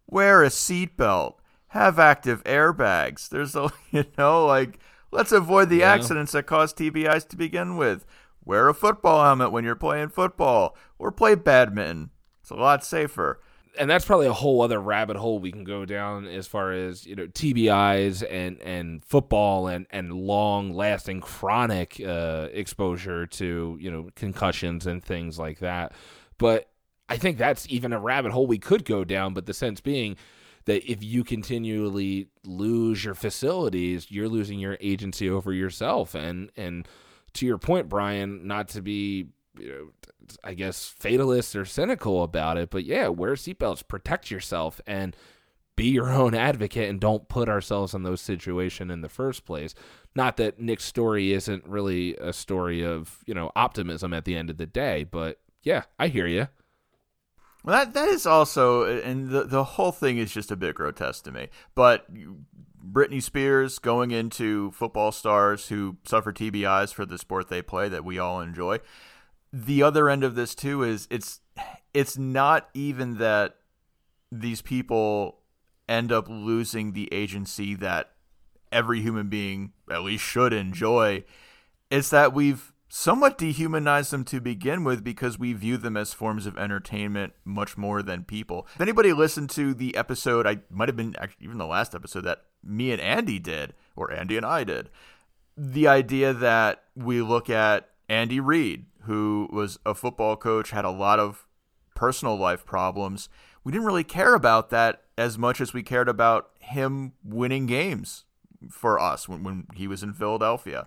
wear 0.09 0.43
a 0.43 0.51
seat 0.51 0.97
belt. 0.97 1.39
Have 1.69 1.99
active 1.99 2.43
airbags. 2.45 3.29
There's 3.29 3.55
a, 3.55 3.71
you 3.93 4.05
know, 4.19 4.45
like 4.45 4.81
Let's 5.13 5.31
avoid 5.31 5.69
the 5.69 5.77
yeah. 5.77 5.93
accidents 5.93 6.33
that 6.33 6.47
cause 6.47 6.73
TBIs 6.73 7.29
to 7.29 7.37
begin 7.37 7.77
with. 7.77 8.07
Wear 8.45 8.69
a 8.69 8.75
football 8.75 9.23
helmet 9.23 9.53
when 9.53 9.63
you're 9.63 9.77
playing 9.77 10.09
football 10.09 10.75
or 10.99 11.13
play 11.13 11.35
badminton. 11.35 12.11
It's 12.41 12.51
a 12.51 12.55
lot 12.55 12.83
safer. 12.83 13.39
And 13.79 13.89
that's 13.89 14.05
probably 14.05 14.27
a 14.27 14.33
whole 14.33 14.61
other 14.61 14.81
rabbit 14.81 15.17
hole 15.17 15.39
we 15.39 15.51
can 15.51 15.65
go 15.65 15.87
down 15.87 16.27
as 16.27 16.47
far 16.47 16.73
as, 16.73 17.07
you 17.07 17.17
know, 17.17 17.27
TBIs 17.27 18.23
and, 18.31 18.61
and 18.61 19.05
football 19.05 19.67
and, 19.67 19.87
and 19.91 20.13
long 20.13 20.75
lasting 20.75 21.23
chronic 21.23 22.01
uh, 22.07 22.49
exposure 22.53 23.27
to, 23.27 23.79
you 23.81 23.91
know, 23.91 24.11
concussions 24.15 24.87
and 24.87 25.03
things 25.03 25.39
like 25.39 25.61
that. 25.61 25.93
But 26.37 26.69
I 27.09 27.17
think 27.17 27.39
that's 27.39 27.67
even 27.69 27.93
a 27.93 28.01
rabbit 28.01 28.33
hole 28.33 28.47
we 28.47 28.59
could 28.59 28.85
go 28.85 29.05
down. 29.05 29.33
But 29.33 29.47
the 29.47 29.55
sense 29.55 29.81
being, 29.81 30.17
that 30.65 30.91
if 30.91 31.03
you 31.03 31.25
continually 31.25 32.29
lose 32.45 33.05
your 33.05 33.15
facilities, 33.15 34.11
you're 34.11 34.29
losing 34.29 34.59
your 34.59 34.77
agency 34.81 35.29
over 35.29 35.53
yourself. 35.53 36.15
And 36.15 36.51
and 36.57 36.87
to 37.35 37.47
your 37.47 37.59
point, 37.59 37.89
Brian, 37.89 38.47
not 38.47 38.69
to 38.69 38.83
be 38.83 39.29
you 39.59 39.69
know, 39.69 39.89
I 40.43 40.55
guess 40.55 40.87
fatalist 40.87 41.55
or 41.57 41.65
cynical 41.65 42.23
about 42.23 42.57
it, 42.57 42.71
but 42.71 42.85
yeah, 42.85 43.09
wear 43.09 43.35
seatbelts, 43.35 43.87
protect 43.87 44.31
yourself, 44.31 44.81
and 44.87 45.17
be 45.77 45.87
your 45.87 46.11
own 46.13 46.35
advocate, 46.35 46.89
and 46.89 47.01
don't 47.01 47.29
put 47.29 47.49
ourselves 47.49 47.95
in 47.95 48.03
those 48.03 48.21
situations 48.21 48.91
in 48.91 49.01
the 49.01 49.09
first 49.09 49.45
place. 49.45 49.75
Not 50.15 50.37
that 50.37 50.61
Nick's 50.61 50.85
story 50.85 51.33
isn't 51.33 51.67
really 51.67 52.17
a 52.17 52.33
story 52.33 52.85
of 52.85 53.19
you 53.27 53.35
know 53.35 53.51
optimism 53.57 54.13
at 54.13 54.25
the 54.25 54.37
end 54.37 54.51
of 54.51 54.59
the 54.59 54.67
day, 54.67 55.05
but 55.05 55.41
yeah, 55.63 55.85
I 55.99 56.09
hear 56.09 56.27
you. 56.27 56.49
Well, 57.65 57.79
that 57.79 57.95
that 57.95 58.09
is 58.09 58.27
also, 58.27 58.85
and 58.85 59.31
the 59.31 59.45
the 59.45 59.65
whole 59.65 59.93
thing 59.93 60.19
is 60.19 60.33
just 60.33 60.51
a 60.51 60.57
bit 60.57 60.75
grotesque 60.75 61.25
to 61.25 61.33
me. 61.33 61.49
But 61.75 62.07
Britney 62.85 63.23
Spears 63.23 63.79
going 63.79 64.11
into 64.11 64.73
football 64.73 65.13
stars 65.13 65.69
who 65.69 65.97
suffer 66.05 66.33
TBIs 66.33 66.93
for 66.93 67.07
the 67.07 67.19
sport 67.19 67.49
they 67.49 67.63
play 67.63 67.89
that 67.89 68.05
we 68.05 68.19
all 68.19 68.41
enjoy. 68.41 68.81
The 69.53 69.83
other 69.83 70.09
end 70.09 70.25
of 70.25 70.35
this 70.35 70.55
too 70.55 70.83
is 70.83 71.07
it's 71.11 71.41
it's 71.93 72.17
not 72.17 72.69
even 72.75 73.19
that 73.19 73.57
these 74.31 74.63
people 74.63 75.41
end 75.89 76.11
up 76.11 76.27
losing 76.29 76.93
the 76.93 77.13
agency 77.13 77.75
that 77.75 78.13
every 78.71 79.03
human 79.03 79.29
being 79.29 79.73
at 79.91 80.03
least 80.03 80.25
should 80.25 80.53
enjoy. 80.53 81.25
It's 81.91 82.09
that 82.11 82.33
we've 82.33 82.73
somewhat 82.89 83.39
dehumanized 83.39 84.11
them 84.11 84.23
to 84.23 84.41
begin 84.41 84.85
with 84.85 85.03
because 85.03 85.39
we 85.39 85.53
view 85.53 85.77
them 85.77 85.97
as 85.97 86.13
forms 86.13 86.47
of 86.47 86.59
entertainment 86.59 87.33
much 87.45 87.77
more 87.77 88.03
than 88.03 88.25
people. 88.25 88.67
If 88.75 88.81
anybody 88.81 89.13
listened 89.13 89.51
to 89.51 89.75
the 89.75 89.97
episode, 89.97 90.47
I 90.47 90.59
might 90.71 90.89
have 90.89 90.97
been 90.97 91.17
actually 91.19 91.45
even 91.45 91.59
the 91.59 91.67
last 91.67 91.95
episode 91.95 92.25
that 92.25 92.45
me 92.63 92.93
and 92.93 93.01
Andy 93.01 93.39
did, 93.39 93.75
or 93.97 94.13
Andy 94.13 94.37
and 94.37 94.47
I 94.47 94.65
did, 94.65 94.91
the 95.57 95.89
idea 95.89 96.33
that 96.35 96.85
we 96.95 97.23
look 97.23 97.49
at 97.49 97.89
Andy 98.09 98.41
Reid, 98.41 98.85
who 99.05 99.49
was 99.53 99.79
a 99.85 99.95
football 99.95 100.37
coach, 100.37 100.71
had 100.71 100.85
a 100.85 100.91
lot 100.91 101.19
of 101.19 101.47
personal 101.95 102.37
life 102.37 102.65
problems. 102.65 103.29
we 103.65 103.71
didn't 103.71 103.87
really 103.87 104.05
care 104.05 104.35
about 104.35 104.71
that 104.71 105.05
as 105.17 105.39
much 105.39 105.61
as 105.61 105.73
we 105.73 105.83
cared 105.83 106.09
about 106.09 106.51
him 106.59 107.13
winning 107.23 107.67
games 107.67 108.25
for 108.71 108.99
us 108.99 109.29
when, 109.29 109.43
when 109.43 109.67
he 109.77 109.87
was 109.87 110.03
in 110.03 110.13
Philadelphia. 110.13 110.87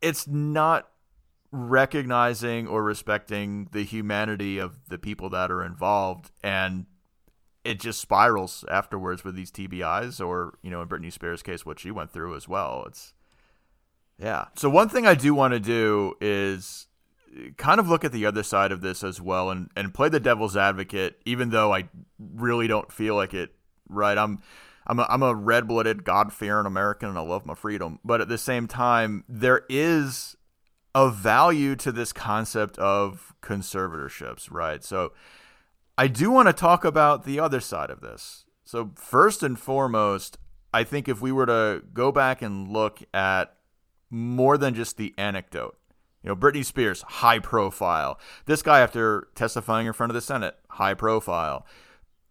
It's 0.00 0.26
not 0.26 0.88
recognizing 1.50 2.66
or 2.66 2.82
respecting 2.82 3.68
the 3.72 3.84
humanity 3.84 4.58
of 4.58 4.88
the 4.88 4.98
people 4.98 5.28
that 5.30 5.50
are 5.50 5.62
involved 5.62 6.30
and 6.42 6.86
it 7.64 7.80
just 7.80 8.00
spirals 8.00 8.64
afterwards 8.70 9.24
with 9.24 9.34
these 9.34 9.50
TBIs 9.50 10.24
or, 10.24 10.58
you 10.62 10.70
know, 10.70 10.82
in 10.82 10.88
Britney 10.88 11.12
Spears' 11.12 11.42
case, 11.42 11.64
what 11.64 11.80
she 11.80 11.90
went 11.90 12.12
through 12.12 12.36
as 12.36 12.46
well. 12.46 12.84
It's, 12.86 13.14
yeah. 14.18 14.46
So, 14.56 14.70
one 14.70 14.88
thing 14.88 15.06
I 15.06 15.14
do 15.14 15.34
want 15.34 15.52
to 15.52 15.60
do 15.60 16.14
is 16.20 16.86
eh, 17.36 17.50
kind 17.56 17.80
of 17.80 17.88
look 17.88 18.04
at 18.04 18.12
the 18.12 18.26
other 18.26 18.42
side 18.42 18.72
of 18.72 18.80
this 18.80 19.02
as 19.04 19.20
well 19.20 19.50
and, 19.50 19.70
and 19.76 19.92
play 19.94 20.08
the 20.08 20.20
devil's 20.20 20.56
advocate, 20.56 21.20
even 21.24 21.50
though 21.50 21.72
I 21.72 21.88
really 22.18 22.66
don't 22.66 22.92
feel 22.92 23.14
like 23.14 23.34
it, 23.34 23.54
right? 23.88 24.16
I'm. 24.16 24.40
I'm 24.86 24.98
a, 24.98 25.06
I'm 25.08 25.22
a 25.22 25.34
red 25.34 25.66
blooded, 25.66 26.04
God 26.04 26.30
fearing 26.30 26.66
American 26.66 27.08
and 27.08 27.16
I 27.16 27.22
love 27.22 27.46
my 27.46 27.54
freedom. 27.54 28.00
But 28.04 28.20
at 28.20 28.28
the 28.28 28.36
same 28.36 28.68
time, 28.68 29.24
there 29.26 29.62
is 29.70 30.36
a 30.94 31.10
value 31.10 31.74
to 31.76 31.90
this 31.90 32.12
concept 32.12 32.76
of 32.76 33.32
conservatorships, 33.40 34.50
right? 34.50 34.84
So 34.84 35.12
I 35.96 36.08
do 36.08 36.30
want 36.30 36.48
to 36.48 36.52
talk 36.52 36.84
about 36.84 37.24
the 37.24 37.40
other 37.40 37.60
side 37.60 37.90
of 37.90 38.00
this. 38.00 38.44
So, 38.64 38.92
first 38.96 39.42
and 39.42 39.58
foremost, 39.58 40.38
I 40.72 40.84
think 40.84 41.08
if 41.08 41.20
we 41.20 41.30
were 41.30 41.46
to 41.46 41.82
go 41.92 42.10
back 42.10 42.42
and 42.42 42.68
look 42.68 43.00
at 43.12 43.54
more 44.10 44.56
than 44.58 44.74
just 44.74 44.96
the 44.96 45.14
anecdote, 45.18 45.76
you 46.22 46.28
know, 46.28 46.36
Britney 46.36 46.64
Spears, 46.64 47.02
high 47.02 47.38
profile. 47.38 48.18
This 48.46 48.62
guy, 48.62 48.80
after 48.80 49.28
testifying 49.34 49.86
in 49.86 49.92
front 49.92 50.10
of 50.10 50.14
the 50.14 50.20
Senate, 50.20 50.56
high 50.70 50.94
profile. 50.94 51.66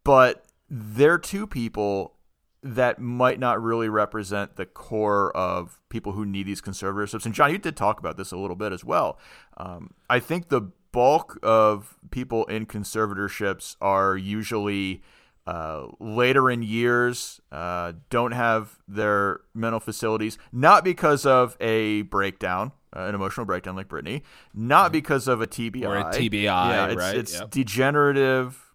But 0.03 0.45
they're 0.69 1.17
two 1.17 1.47
people 1.47 2.15
that 2.63 2.99
might 2.99 3.39
not 3.39 3.61
really 3.61 3.89
represent 3.89 4.55
the 4.55 4.65
core 4.65 5.35
of 5.35 5.81
people 5.89 6.13
who 6.13 6.25
need 6.25 6.45
these 6.45 6.61
conservatorships. 6.61 7.25
And 7.25 7.35
John, 7.35 7.51
you 7.51 7.57
did 7.57 7.75
talk 7.75 7.99
about 7.99 8.15
this 8.15 8.31
a 8.31 8.37
little 8.37 8.55
bit 8.55 8.71
as 8.71 8.85
well. 8.85 9.19
Um, 9.57 9.93
I 10.09 10.19
think 10.19 10.47
the 10.47 10.71
bulk 10.93 11.37
of 11.43 11.97
people 12.09 12.45
in 12.45 12.65
conservatorships 12.65 13.75
are 13.81 14.15
usually 14.15 15.01
uh, 15.45 15.87
later 15.99 16.49
in 16.49 16.63
years, 16.63 17.41
uh, 17.51 17.93
don't 18.09 18.31
have 18.31 18.79
their 18.87 19.41
mental 19.53 19.79
facilities, 19.79 20.37
not 20.51 20.83
because 20.83 21.25
of 21.25 21.57
a 21.59 22.03
breakdown, 22.03 22.71
uh, 22.95 23.01
an 23.01 23.15
emotional 23.15 23.45
breakdown 23.45 23.75
like 23.75 23.87
Britney, 23.87 24.21
not 24.53 24.85
mm-hmm. 24.85 24.93
because 24.93 25.27
of 25.27 25.41
a 25.41 25.47
TBI. 25.47 25.85
Or 25.85 25.97
a 25.97 26.05
TBI, 26.05 26.43
yeah, 26.43 26.87
it's, 26.87 26.95
right? 26.95 27.15
It's 27.15 27.33
yep. 27.33 27.51
degenerative, 27.51 28.73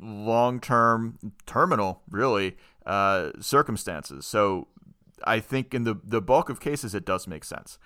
long 0.00 0.60
term, 0.60 1.18
terminal, 1.46 2.02
really, 2.08 2.56
uh, 2.86 3.30
circumstances. 3.40 4.24
So 4.24 4.68
I 5.24 5.40
think 5.40 5.74
in 5.74 5.82
the, 5.82 5.96
the 6.04 6.20
bulk 6.20 6.48
of 6.48 6.60
cases, 6.60 6.94
it 6.94 7.04
does 7.04 7.26
make 7.26 7.42
sense. 7.42 7.78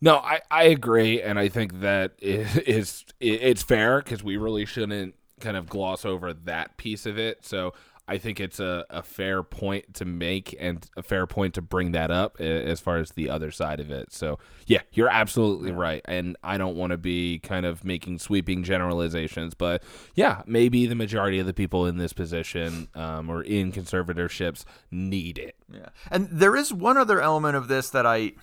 No, 0.00 0.16
I, 0.16 0.40
I 0.50 0.64
agree, 0.64 1.20
and 1.22 1.38
I 1.38 1.48
think 1.48 1.80
that 1.80 2.12
is 2.20 3.04
it's 3.20 3.62
fair 3.62 4.02
because 4.02 4.22
we 4.22 4.36
really 4.36 4.64
shouldn't 4.64 5.14
kind 5.40 5.56
of 5.56 5.68
gloss 5.68 6.04
over 6.04 6.32
that 6.32 6.76
piece 6.76 7.06
of 7.06 7.18
it. 7.18 7.44
So 7.44 7.74
I 8.08 8.18
think 8.18 8.38
it's 8.38 8.60
a, 8.60 8.84
a 8.88 9.02
fair 9.02 9.42
point 9.42 9.94
to 9.94 10.04
make 10.04 10.54
and 10.60 10.88
a 10.96 11.02
fair 11.02 11.26
point 11.26 11.54
to 11.54 11.62
bring 11.62 11.90
that 11.92 12.10
up 12.10 12.40
as 12.40 12.78
far 12.78 12.98
as 12.98 13.10
the 13.10 13.28
other 13.28 13.50
side 13.50 13.80
of 13.80 13.90
it. 13.90 14.12
So 14.12 14.38
yeah, 14.66 14.82
you're 14.92 15.08
absolutely 15.08 15.72
right, 15.72 16.02
and 16.04 16.36
I 16.42 16.56
don't 16.56 16.76
want 16.76 16.92
to 16.92 16.98
be 16.98 17.40
kind 17.40 17.66
of 17.66 17.84
making 17.84 18.20
sweeping 18.20 18.62
generalizations, 18.62 19.54
but 19.54 19.82
yeah, 20.14 20.42
maybe 20.46 20.86
the 20.86 20.94
majority 20.94 21.40
of 21.40 21.46
the 21.46 21.54
people 21.54 21.84
in 21.86 21.96
this 21.96 22.12
position 22.12 22.86
um, 22.94 23.28
or 23.28 23.42
in 23.42 23.72
conservatorships 23.72 24.64
need 24.92 25.38
it. 25.38 25.56
Yeah, 25.72 25.88
and 26.08 26.28
there 26.30 26.54
is 26.54 26.72
one 26.72 26.96
other 26.96 27.20
element 27.20 27.56
of 27.56 27.66
this 27.66 27.90
that 27.90 28.06
I 28.06 28.34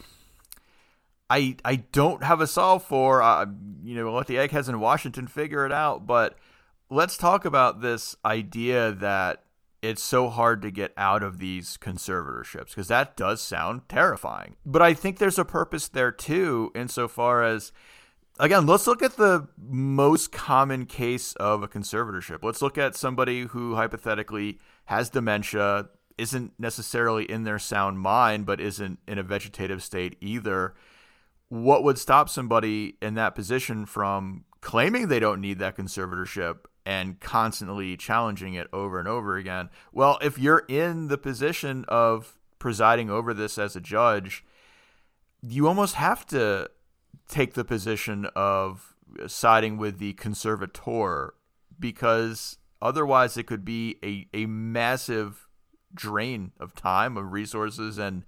I 1.30 1.56
I 1.64 1.78
don't 1.78 2.22
have 2.24 2.42
a 2.42 2.48
solve 2.48 2.84
for. 2.84 3.22
Uh, 3.22 3.46
you 3.82 3.96
know, 3.96 4.14
let 4.14 4.28
the 4.28 4.38
eggheads 4.38 4.68
in 4.68 4.78
Washington 4.82 5.28
figure 5.28 5.66
it 5.66 5.72
out. 5.72 6.06
But 6.06 6.38
let's 6.94 7.18
talk 7.18 7.44
about 7.44 7.82
this 7.82 8.16
idea 8.24 8.92
that 8.92 9.44
it's 9.82 10.02
so 10.02 10.30
hard 10.30 10.62
to 10.62 10.72
get 10.72 10.94
out 10.96 11.24
of 11.24 11.40
these 11.40 11.78
conservatorships 11.78 12.70
because 12.70 12.88
that 12.88 13.18
does 13.18 13.42
sound 13.42 13.82
terrifying. 13.90 14.56
But 14.66 14.82
I 14.82 14.94
think 14.94 15.18
there's 15.18 15.40
a 15.40 15.44
purpose 15.44 15.88
there 15.88 16.12
too, 16.12 16.72
insofar 16.76 17.44
as 17.44 17.72
again, 18.40 18.66
let's 18.66 18.88
look 18.88 19.02
at 19.02 19.18
the 19.18 19.48
most 19.58 20.32
common 20.32 20.86
case 20.86 21.34
of 21.34 21.64
a 21.64 21.68
conservatorship. 21.68 22.44
Let's 22.44 22.62
look 22.62 22.78
at 22.78 22.96
somebody 22.96 23.42
who 23.42 23.76
hypothetically 23.76 24.60
has 24.86 25.10
dementia, 25.10 25.90
isn't 26.18 26.54
necessarily 26.60 27.26
in 27.26 27.44
their 27.44 27.60
sound 27.60 28.00
mind, 28.00 28.46
but 28.46 28.62
isn't 28.62 29.00
in 29.08 29.18
a 29.18 29.24
vegetative 29.24 29.84
state 29.84 30.16
either 30.22 30.76
what 31.50 31.84
would 31.84 31.98
stop 31.98 32.30
somebody 32.30 32.98
in 33.02 33.16
that 33.16 33.36
position 33.36 33.86
from 33.86 34.46
claiming 34.62 35.08
they 35.08 35.20
don't 35.20 35.42
need 35.42 35.60
that 35.60 35.78
conservatorship 35.78 36.60
and 36.86 37.20
constantly 37.20 37.96
challenging 37.98 38.54
it 38.54 38.68
over 38.74 39.00
and 39.00 39.08
over 39.08 39.38
again? 39.38 39.70
Well, 39.92 40.18
if 40.22 40.38
you're 40.38 40.66
in 40.68 41.08
the 41.08 41.18
position 41.18 41.86
of 41.88 42.38
presiding 42.60 43.10
over 43.10 43.34
this 43.34 43.58
as 43.58 43.76
a 43.76 43.82
judge, 43.82 44.46
you 45.42 45.68
almost 45.68 45.96
have 45.96 46.26
to 46.28 46.70
take 47.28 47.54
the 47.54 47.66
position 47.66 48.28
of 48.36 48.96
siding 49.28 49.78
with 49.78 50.00
the 50.00 50.14
conservator 50.14 51.34
because 51.80 52.58
otherwise 52.82 53.38
it 53.38 53.48
could 53.48 53.66
be 53.66 53.98
a, 54.04 54.28
a 54.34 54.46
massive 54.46 55.48
drain 55.94 56.52
of 56.60 56.74
time, 56.74 57.18
of 57.18 57.32
resources, 57.32 57.98
and 57.98 58.24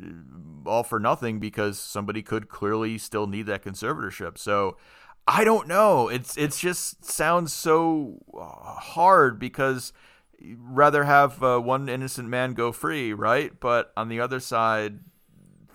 uh, 0.00 0.68
all 0.68 0.82
for 0.82 1.00
nothing 1.00 1.38
because 1.38 1.78
somebody 1.78 2.22
could 2.22 2.48
clearly 2.48 2.98
still 2.98 3.26
need 3.26 3.46
that 3.46 3.64
conservatorship. 3.64 4.38
So 4.38 4.76
I 5.26 5.44
don't 5.44 5.68
know. 5.68 6.08
It's 6.08 6.36
it's 6.36 6.58
just 6.58 7.04
sounds 7.04 7.52
so 7.52 8.18
uh, 8.36 8.44
hard 8.44 9.38
because 9.38 9.92
rather 10.56 11.04
have 11.04 11.42
uh, 11.42 11.58
one 11.60 11.88
innocent 11.88 12.28
man 12.28 12.54
go 12.54 12.72
free, 12.72 13.12
right? 13.12 13.58
But 13.60 13.92
on 13.96 14.08
the 14.08 14.20
other 14.20 14.40
side, 14.40 15.00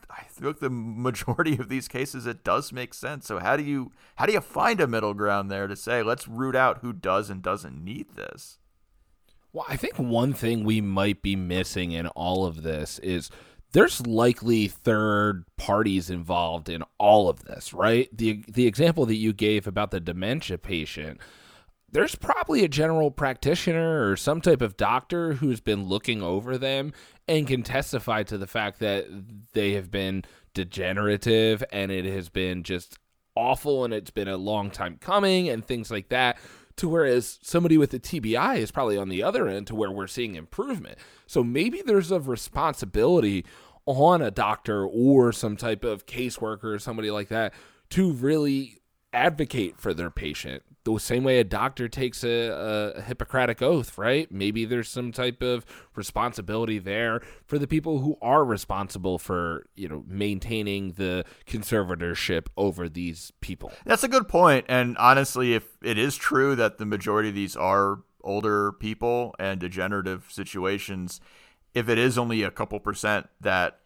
I 0.10 0.24
think 0.24 0.60
the 0.60 0.70
majority 0.72 1.58
of 1.58 1.70
these 1.70 1.88
cases 1.88 2.26
it 2.26 2.44
does 2.44 2.74
make 2.74 2.94
sense. 2.94 3.26
So 3.26 3.40
how 3.40 3.56
do 3.56 3.64
you 3.64 3.92
how 4.16 4.26
do 4.26 4.34
you 4.34 4.42
find 4.42 4.82
a 4.82 4.88
middle 4.88 5.14
ground 5.14 5.50
there 5.50 5.68
to 5.68 5.76
say 5.76 6.04
let's 6.04 6.28
root 6.28 6.56
out 6.56 6.80
who 6.80 6.92
does 6.92 7.30
and 7.30 7.42
doesn't 7.42 7.84
need 7.84 8.16
this? 8.16 8.60
Well, 9.54 9.66
I 9.70 9.78
think 9.78 9.98
one 9.98 10.34
thing 10.34 10.66
we 10.66 10.82
might 10.82 11.22
be 11.22 11.36
missing 11.36 11.92
in 11.92 12.08
all 12.08 12.46
of 12.46 12.64
this 12.64 13.00
is 13.00 13.32
there's 13.73 14.06
likely 14.06 14.67
third 14.67 15.43
parties 15.58 16.10
involved 16.10 16.69
in 16.69 16.84
all 16.97 17.30
of 17.30 17.43
this, 17.43 17.73
right? 17.73 18.10
The 18.15 18.43
the 18.47 18.65
example 18.65 19.06
that 19.06 19.15
you 19.15 19.34
gave 19.34 19.67
about 19.67 19.91
the 19.91 19.99
dementia 19.99 20.58
patient, 20.58 21.19
there's 21.91 22.15
probably 22.15 22.63
a 22.63 22.69
general 22.69 23.12
practitioner 23.12 24.10
or 24.10 24.15
some 24.15 24.41
type 24.41 24.62
of 24.62 24.77
doctor 24.77 25.34
who's 25.34 25.62
been 25.62 25.84
looking 25.84 26.21
over 26.21 26.58
them 26.58 26.93
and 27.27 27.47
can 27.47 27.63
testify 27.63 28.23
to 28.23 28.38
the 28.38 28.47
fact 28.47 28.80
that 28.80 29.06
they 29.53 29.73
have 29.73 29.91
been 29.91 30.23
degenerative 30.53 31.63
and 31.71 31.91
it 31.91 32.06
has 32.06 32.30
been 32.30 32.63
just 32.63 32.97
awful 33.36 33.86
and 33.86 33.93
it's 33.93 34.10
been 34.10 34.27
a 34.27 34.38
long 34.38 34.71
time 34.71 34.97
coming 34.99 35.47
and 35.49 35.63
things 35.63 35.91
like 35.91 36.10
that 36.10 36.38
to 36.78 36.88
whereas 36.88 37.40
somebody 37.42 37.78
with 37.78 37.94
a 37.94 38.00
TBI 38.00 38.58
is 38.58 38.72
probably 38.72 38.98
on 38.98 39.10
the 39.10 39.24
other 39.24 39.48
end 39.48 39.68
to 39.68 39.76
where 39.76 39.92
we're 39.92 40.08
seeing 40.08 40.36
improvement. 40.36 40.98
So 41.26 41.44
maybe 41.44 41.82
there's 41.86 42.12
a 42.12 42.20
responsibility 42.20 43.46
on 43.86 44.22
a 44.22 44.32
doctor 44.32 44.86
or 44.86 45.32
some 45.32 45.58
type 45.58 45.84
of 45.84 46.06
caseworker 46.06 46.76
or 46.76 46.80
somebody 46.80 47.10
like 47.10 47.30
that 47.30 47.54
to 47.90 48.12
really 48.12 48.80
advocate 49.17 49.80
for 49.80 49.93
their 49.93 50.10
patient 50.10 50.63
the 50.93 50.99
same 50.99 51.23
way 51.23 51.39
a 51.39 51.43
doctor 51.43 51.89
takes 51.89 52.23
a, 52.23 52.93
a, 52.95 53.01
Hippocratic 53.01 53.62
oath, 53.62 53.97
right? 53.97 54.32
Maybe 54.32 54.65
there's 54.65 54.89
some 54.89 55.12
type 55.12 55.41
of 55.41 55.65
responsibility 55.95 56.80
there 56.80 57.21
for 57.45 57.60
the 57.60 57.67
people 57.67 57.99
who 57.99 58.17
are 58.21 58.45
responsible 58.45 59.17
for, 59.17 59.65
you 59.75 59.89
know, 59.89 60.03
maintaining 60.08 60.93
the 60.93 61.25
conservatorship 61.45 62.47
over 62.56 62.88
these 62.88 63.32
people. 63.41 63.71
That's 63.86 64.03
a 64.03 64.08
good 64.08 64.27
point. 64.27 64.65
And 64.69 64.97
honestly, 64.97 65.53
if 65.53 65.77
it 65.84 65.97
is 65.97 66.15
true 66.15 66.56
that 66.56 66.77
the 66.77 66.86
majority 66.86 67.30
of 67.30 67.36
these 67.36 67.56
are 67.56 67.99
older 68.23 68.71
people 68.71 69.36
and 69.39 69.60
degenerative 69.60 70.27
situations, 70.30 71.19
if 71.73 71.89
it 71.89 71.97
is 71.97 72.17
only 72.17 72.43
a 72.43 72.51
couple 72.51 72.80
percent 72.80 73.27
that 73.41 73.80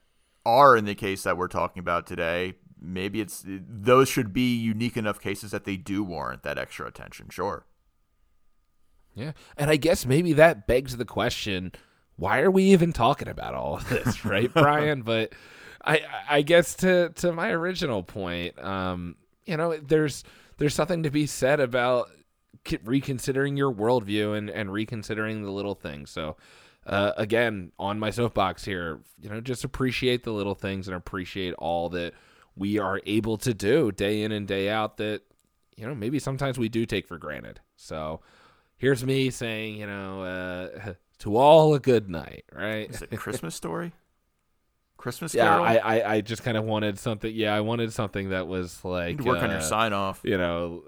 are 0.46 0.76
in 0.78 0.86
the 0.86 0.96
case 0.96 1.24
that 1.24 1.38
we're 1.38 1.48
talking 1.48 1.80
about 1.80 2.06
today, 2.08 2.56
maybe 2.82 3.22
it's 3.22 3.46
those 3.46 4.10
should 4.10 4.34
be 4.34 4.56
unique 4.56 4.98
enough 4.98 5.22
cases 5.22 5.52
that 5.52 5.66
they 5.66 5.78
do 5.78 6.04
warrant 6.04 6.44
that 6.44 6.58
extra 6.58 6.88
attention. 6.88 7.30
Sure. 7.30 7.66
Yeah. 9.14 9.34
And 9.58 9.70
I 9.70 9.76
guess 9.76 10.06
maybe 10.06 10.34
that 10.34 10.68
begs 10.68 10.98
the 10.98 11.06
question 11.06 11.72
why 12.18 12.42
are 12.42 12.52
we 12.52 12.66
even 12.66 12.94
talking 12.94 13.28
about 13.28 13.56
all 13.56 13.78
of 13.78 13.90
this, 13.90 14.26
right, 14.26 14.54
Brian? 14.54 15.02
But 15.06 15.34
I 15.84 16.02
I 16.30 16.42
guess 16.42 16.76
to 16.76 17.10
to 17.10 17.32
my 17.32 17.50
original 17.50 18.04
point, 18.04 18.62
um, 18.64 19.16
you 19.46 19.58
know, 19.58 19.76
there's 19.78 20.24
there's 20.58 20.76
something 20.76 21.04
to 21.04 21.10
be 21.10 21.26
said 21.26 21.60
about 21.60 22.10
reconsidering 22.84 23.58
your 23.58 23.74
worldview 23.74 24.38
and, 24.38 24.50
and 24.50 24.72
reconsidering 24.72 25.42
the 25.42 25.50
little 25.50 25.74
things. 25.74 26.12
So, 26.12 26.38
uh, 26.86 27.14
again, 27.18 27.72
on 27.80 27.98
my 27.98 28.12
soapbox 28.12 28.64
here, 28.64 29.00
you 29.20 29.30
know, 29.30 29.42
just 29.42 29.64
appreciate 29.64 30.24
the 30.24 30.32
little 30.32 30.54
things 30.54 30.88
and 30.88 30.96
appreciate 30.96 31.56
all 31.56 31.90
that 31.90 32.14
we 32.56 32.80
are 32.80 33.02
able 33.06 33.38
to 33.38 33.54
do 33.54 33.92
day 33.92 34.24
in 34.24 34.32
and 34.32 34.48
day 34.48 34.70
out 34.70 34.98
that, 34.98 35.22
you 35.76 35.88
know, 35.88 35.96
maybe 35.96 36.20
sometimes 36.20 36.58
we 36.58 36.70
do 36.70 36.86
take 36.86 37.08
for 37.08 37.18
granted. 37.18 37.60
So, 37.76 38.22
here's 38.78 39.06
me 39.06 39.30
saying, 39.30 39.78
you 39.78 39.88
know, 39.88 40.24
uh, 40.24 40.94
to 41.20 41.38
all 41.38 41.74
a 41.74 41.80
good 41.80 42.10
night, 42.10 42.44
right? 42.52 42.90
Is 42.90 43.02
it 43.02 43.12
Christmas 43.18 43.56
story? 43.56 43.94
Christmas 44.98 45.34
yeah, 45.34 45.46
Carol? 45.46 45.66
I, 45.66 45.76
I, 45.78 46.14
I 46.14 46.22
just 46.22 46.44
kind 46.44 46.58
of 46.58 46.64
wanted 46.64 47.00
something. 47.00 47.34
Yeah, 47.34 47.56
I 47.56 47.62
wanted 47.62 47.92
something 47.92 48.30
that 48.30 48.48
was 48.48 48.84
like 48.86 49.20
work 49.20 49.42
on 49.42 49.50
your 49.50 49.60
uh, 49.60 49.62
sign 49.62 49.94
off. 49.94 50.22
You 50.24 50.38
know, 50.38 50.84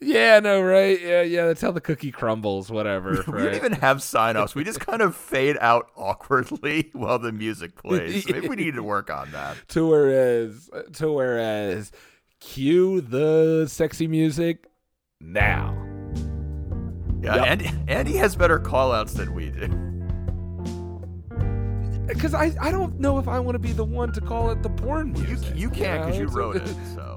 yeah, 0.00 0.40
no, 0.40 0.60
right? 0.60 1.00
Yeah, 1.00 1.22
yeah. 1.22 1.46
That's 1.46 1.60
how 1.60 1.70
the 1.70 1.80
cookie 1.80 2.10
crumbles. 2.12 2.70
Whatever. 2.70 3.22
We 3.26 3.42
don't 3.44 3.54
even 3.54 3.72
have 3.72 4.02
sign 4.02 4.36
offs. 4.36 4.54
We 4.54 4.64
just 4.64 4.80
kind 4.80 5.02
of 5.02 5.16
fade 5.16 5.56
out 5.60 5.90
awkwardly 5.96 6.90
while 6.92 7.18
the 7.18 7.32
music 7.32 7.76
plays. 7.76 8.28
Maybe 8.28 8.48
we 8.48 8.56
need 8.56 8.74
to 8.74 8.82
work 8.82 9.10
on 9.10 9.30
that. 9.32 9.56
to 9.68 9.86
whereas, 9.88 10.68
to 10.94 11.10
whereas, 11.12 11.92
cue 12.40 13.00
the 13.00 13.66
sexy 13.68 14.06
music 14.06 14.68
now. 15.20 15.74
Yeah, 17.22 17.36
Yep. 17.36 17.46
Andy, 17.46 17.70
Andy 17.88 18.12
has 18.18 18.36
better 18.36 18.58
call 18.58 18.92
outs 18.92 19.14
than 19.14 19.34
we 19.34 19.50
do. 19.50 19.68
Because 22.06 22.34
I, 22.34 22.52
I 22.60 22.70
don't 22.70 23.00
know 23.00 23.18
if 23.18 23.26
I 23.26 23.40
want 23.40 23.56
to 23.56 23.58
be 23.58 23.72
the 23.72 23.84
one 23.84 24.12
to 24.12 24.20
call 24.20 24.50
it 24.50 24.62
the 24.62 24.68
porn 24.70 25.14
You, 25.16 25.22
music. 25.24 25.56
you 25.56 25.70
can't 25.70 26.04
because 26.04 26.18
you 26.20 26.28
wrote 26.28 26.56
it. 26.56 26.68
So 26.94 27.15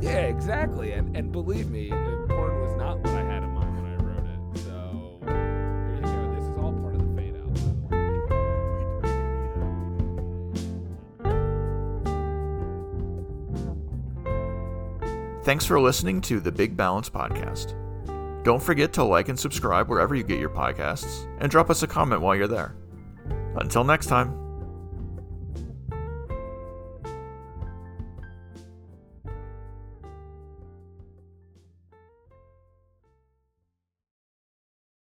Yeah, 0.00 0.20
exactly. 0.26 0.92
And 0.92 1.16
and 1.16 1.32
believe 1.32 1.70
me, 1.70 1.88
porn 1.88 2.60
was 2.60 2.76
not 2.76 2.98
what 2.98 3.08
I 3.14 3.22
had 3.22 3.42
in 3.42 3.50
mind 3.50 3.76
when 3.76 3.86
I 3.86 3.96
wrote 3.96 4.26
it. 4.26 4.58
So 4.58 5.18
here 5.24 5.96
you 5.96 6.02
go. 6.02 6.34
This 6.34 6.44
is 6.44 6.58
all 6.58 6.72
part 6.72 6.94
of 6.94 7.00
the 7.00 7.08
fade 7.16 7.34
out. 7.36 7.56
Thanks 15.44 15.64
for 15.64 15.80
listening 15.80 16.20
to 16.22 16.40
the 16.40 16.52
Big 16.52 16.76
Balance 16.76 17.08
Podcast. 17.08 17.74
Don't 18.44 18.62
forget 18.62 18.92
to 18.94 19.02
like 19.02 19.28
and 19.28 19.38
subscribe 19.38 19.88
wherever 19.88 20.14
you 20.14 20.22
get 20.22 20.38
your 20.38 20.50
podcasts, 20.50 21.26
and 21.40 21.50
drop 21.50 21.68
us 21.70 21.82
a 21.82 21.86
comment 21.86 22.20
while 22.20 22.36
you're 22.36 22.46
there. 22.46 22.76
Until 23.56 23.82
next 23.82 24.06
time. 24.06 24.45